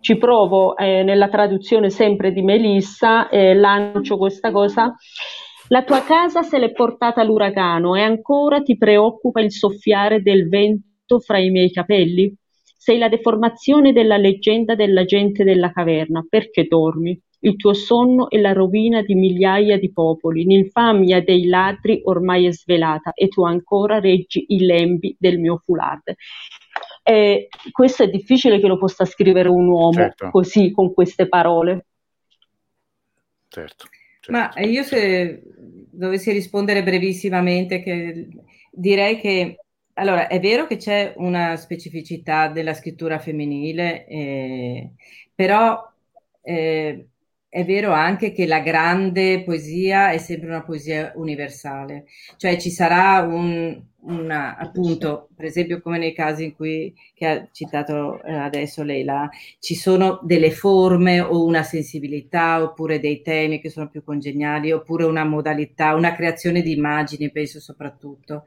[0.00, 4.96] ci provo eh, nella traduzione sempre di Melissa, eh, lancio questa cosa.
[5.68, 11.20] La tua casa se l'è portata l'uragano e ancora ti preoccupa il soffiare del vento
[11.20, 12.34] fra i miei capelli?
[12.76, 16.26] Sei la deformazione della leggenda della gente della caverna.
[16.28, 17.18] Perché dormi?
[17.44, 22.52] Il tuo sonno è la rovina di migliaia di popoli, l'infamia dei ladri ormai è
[22.52, 26.14] svelata e tu ancora reggi i lembi del mio foulard.
[27.02, 30.30] Eh, questo è difficile che lo possa scrivere un uomo certo.
[30.30, 31.86] così, con queste parole.
[33.48, 33.86] Certo.
[34.22, 34.30] Certo.
[34.30, 35.42] Ma io se
[35.90, 38.28] dovessi rispondere brevissimamente, che
[38.70, 39.56] direi che
[39.94, 44.92] allora è vero che c'è una specificità della scrittura femminile, eh,
[45.34, 45.78] però
[46.42, 47.08] eh,
[47.48, 53.20] è vero anche che la grande poesia è sempre una poesia universale, cioè ci sarà
[53.20, 58.82] un, una, appunto, per esempio come nei casi in cui che ha citato eh, adesso
[58.82, 64.72] Leila, ci sono delle forme o una sensibilità oppure dei temi che sono più congeniali
[64.72, 68.44] oppure una modalità, una creazione di immagini, penso soprattutto,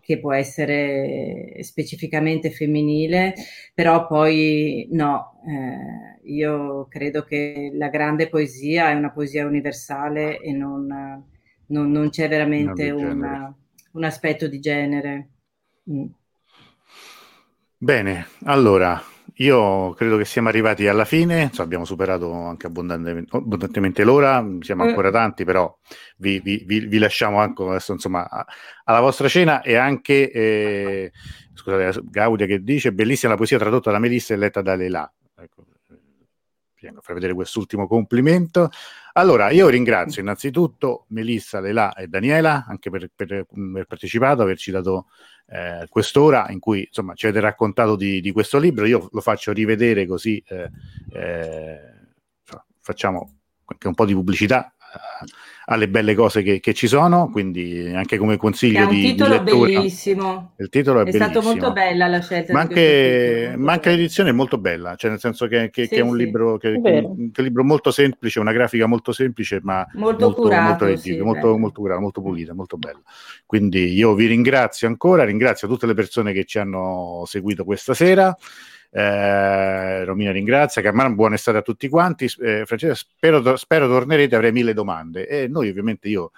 [0.00, 3.34] che può essere specificamente femminile,
[3.74, 10.52] però poi no, eh, io credo che la grande poesia è una poesia universale e
[10.52, 10.86] non,
[11.66, 13.54] non, non c'è veramente una
[13.96, 15.28] un aspetto di genere.
[15.90, 16.06] Mm.
[17.78, 19.02] Bene, allora
[19.38, 24.84] io credo che siamo arrivati alla fine, insomma, abbiamo superato anche abbondantemente, abbondantemente l'ora, siamo
[24.84, 24.88] eh.
[24.88, 25.76] ancora tanti, però
[26.16, 28.26] vi, vi, vi, vi lasciamo anche adesso, insomma,
[28.84, 31.12] alla vostra cena e anche, eh,
[31.52, 35.12] scusate, Gaudia che dice, bellissima la poesia tradotta da Melissa e letta da Leila.
[35.38, 35.64] Ecco,
[36.74, 38.70] pieno, fai vedere quest'ultimo complimento.
[39.18, 44.70] Allora, io ringrazio innanzitutto Melissa, Leila e Daniela anche per, per, per aver partecipato, averci
[44.70, 45.06] dato
[45.46, 48.84] eh, quest'ora in cui insomma ci avete raccontato di, di, questo libro.
[48.84, 50.70] Io lo faccio rivedere così eh,
[51.12, 51.80] eh,
[52.78, 54.74] facciamo anche un po' di pubblicità
[55.68, 59.38] alle belle cose che, che, ci sono, quindi anche come consiglio è un di, titolo
[59.38, 60.52] di bellissimo.
[60.58, 61.30] Il titolo è, è bellissimo.
[61.30, 62.52] stato molto bella la scelta.
[62.52, 65.96] Ma anche, ma anche l'edizione è molto bella, cioè nel senso che, che, sì, che
[65.96, 66.24] è un sì.
[66.24, 70.84] libro che, è un, libro molto semplice, una grafica molto semplice, ma molto, molto curato,
[70.84, 73.02] molto, sì, molto, molto, curato, molto pulita, molto bello.
[73.44, 78.36] Quindi io vi ringrazio ancora, ringrazio tutte le persone che ci hanno seguito questa sera.
[78.98, 82.24] Eh, Romina ringrazia, Carmano, buona estate a tutti quanti.
[82.40, 85.28] Eh, Francesca, spero, spero tornerete, avrei mille domande.
[85.28, 86.30] E noi ovviamente io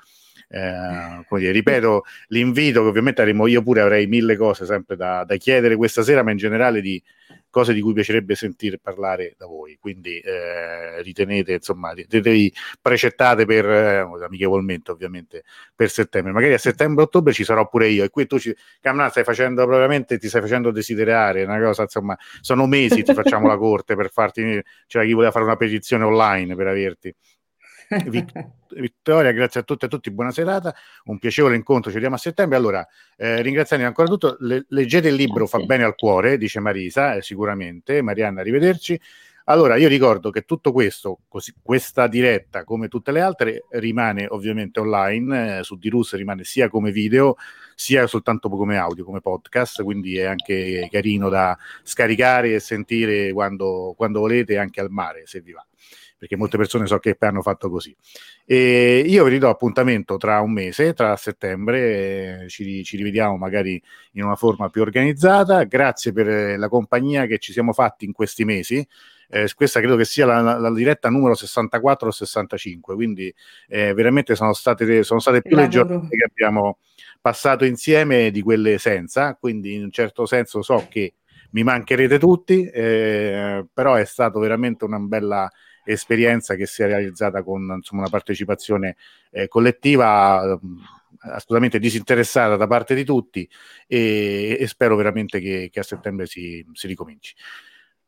[0.48, 5.36] eh, dire, ripeto l'invito che ovviamente avremo io pure avrei mille cose sempre da, da,
[5.36, 7.00] chiedere questa sera ma in generale di
[7.50, 13.66] cose di cui piacerebbe sentire parlare da voi quindi eh, ritenete insomma ritenetevi precettate per
[13.66, 15.44] eh, amichevolmente ovviamente
[15.74, 16.32] per settembre.
[16.32, 20.18] Magari a settembre-ottobre ci sarò pure io e qui tu ci Camna stai facendo probabilmente
[20.18, 24.62] ti stai facendo desiderare una cosa insomma sono mesi ti facciamo la corte per farti
[24.86, 27.14] cioè chi voleva fare una petizione online per averti
[28.68, 30.74] Vittoria, grazie a tutti e a tutti, buona serata,
[31.04, 32.56] un piacevole incontro, ci vediamo a settembre.
[32.56, 32.86] Allora,
[33.16, 35.58] eh, ringraziando ancora tutto, le, leggete il libro, grazie.
[35.60, 38.02] fa bene al cuore, dice Marisa, eh, sicuramente.
[38.02, 39.00] Marianna, arrivederci.
[39.50, 44.78] Allora, io ricordo che tutto questo, così, questa diretta come tutte le altre, rimane ovviamente
[44.78, 47.36] online, eh, su Dirus rimane sia come video,
[47.74, 53.94] sia soltanto come audio, come podcast, quindi è anche carino da scaricare e sentire quando,
[53.96, 55.64] quando volete, anche al mare, se vi va
[56.18, 57.96] perché molte persone so che hanno fatto così.
[58.44, 63.80] E io vi ridò appuntamento tra un mese, tra settembre, eh, ci, ci, rivediamo magari
[64.12, 65.62] in una forma più organizzata.
[65.62, 68.84] Grazie per la compagnia che ci siamo fatti in questi mesi.
[69.30, 73.32] Eh, questa credo che sia la, la, la diretta numero 64 o 65, quindi
[73.68, 76.78] eh, veramente sono state, sono state più le giornate che abbiamo
[77.20, 81.14] passato insieme di quelle senza, quindi in un certo senso so che
[81.50, 85.50] mi mancherete tutti, eh, però è stato veramente una bella
[85.84, 88.96] esperienza che si è realizzata con insomma, una partecipazione
[89.30, 90.78] eh, collettiva mm,
[91.20, 93.48] assolutamente disinteressata da parte di tutti
[93.86, 97.34] e, e spero veramente che, che, a settembre si, si ricominci.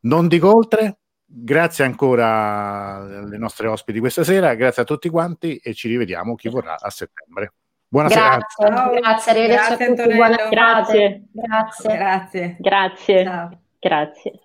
[0.01, 0.99] Non dico oltre,
[1.32, 6.48] grazie ancora alle nostre ospiti questa sera, grazie a tutti quanti e ci rivediamo chi
[6.48, 7.52] vorrà a settembre.
[7.89, 8.39] Buonasera.
[8.57, 10.15] Grazie, grazie, arrivederci grazie, a tutti.
[10.15, 11.23] Buona grazie.
[11.32, 11.97] Grazie.
[11.97, 12.57] Grazie.
[12.61, 13.59] Grazie.
[13.81, 14.40] Grazie.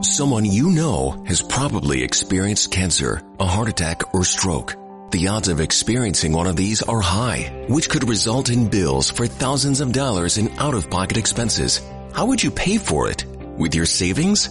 [0.00, 4.74] Someone you know has probably experienced cancer, a heart attack, or stroke.
[5.12, 9.26] The odds of experiencing one of these are high, which could result in bills for
[9.26, 11.80] thousands of dollars in out-of-pocket expenses.
[12.12, 13.24] How would you pay for it?
[13.56, 14.50] With your savings?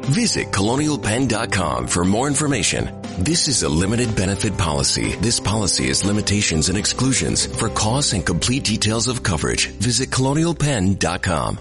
[0.05, 3.01] Visit colonialpenn.com for more information.
[3.19, 5.15] This is a limited benefit policy.
[5.15, 7.45] This policy has limitations and exclusions.
[7.45, 11.59] For costs and complete details of coverage, visit colonialpenn.com.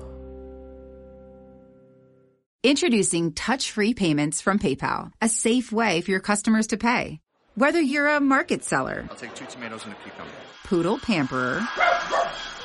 [2.62, 7.18] Introducing touch-free payments from PayPal, a safe way for your customers to pay.
[7.54, 10.30] Whether you're a market seller, I'll take two tomatoes and a cucumber.
[10.64, 11.66] Poodle pamperer,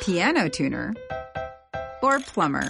[0.02, 0.95] piano tuner,
[2.03, 2.69] or plumber.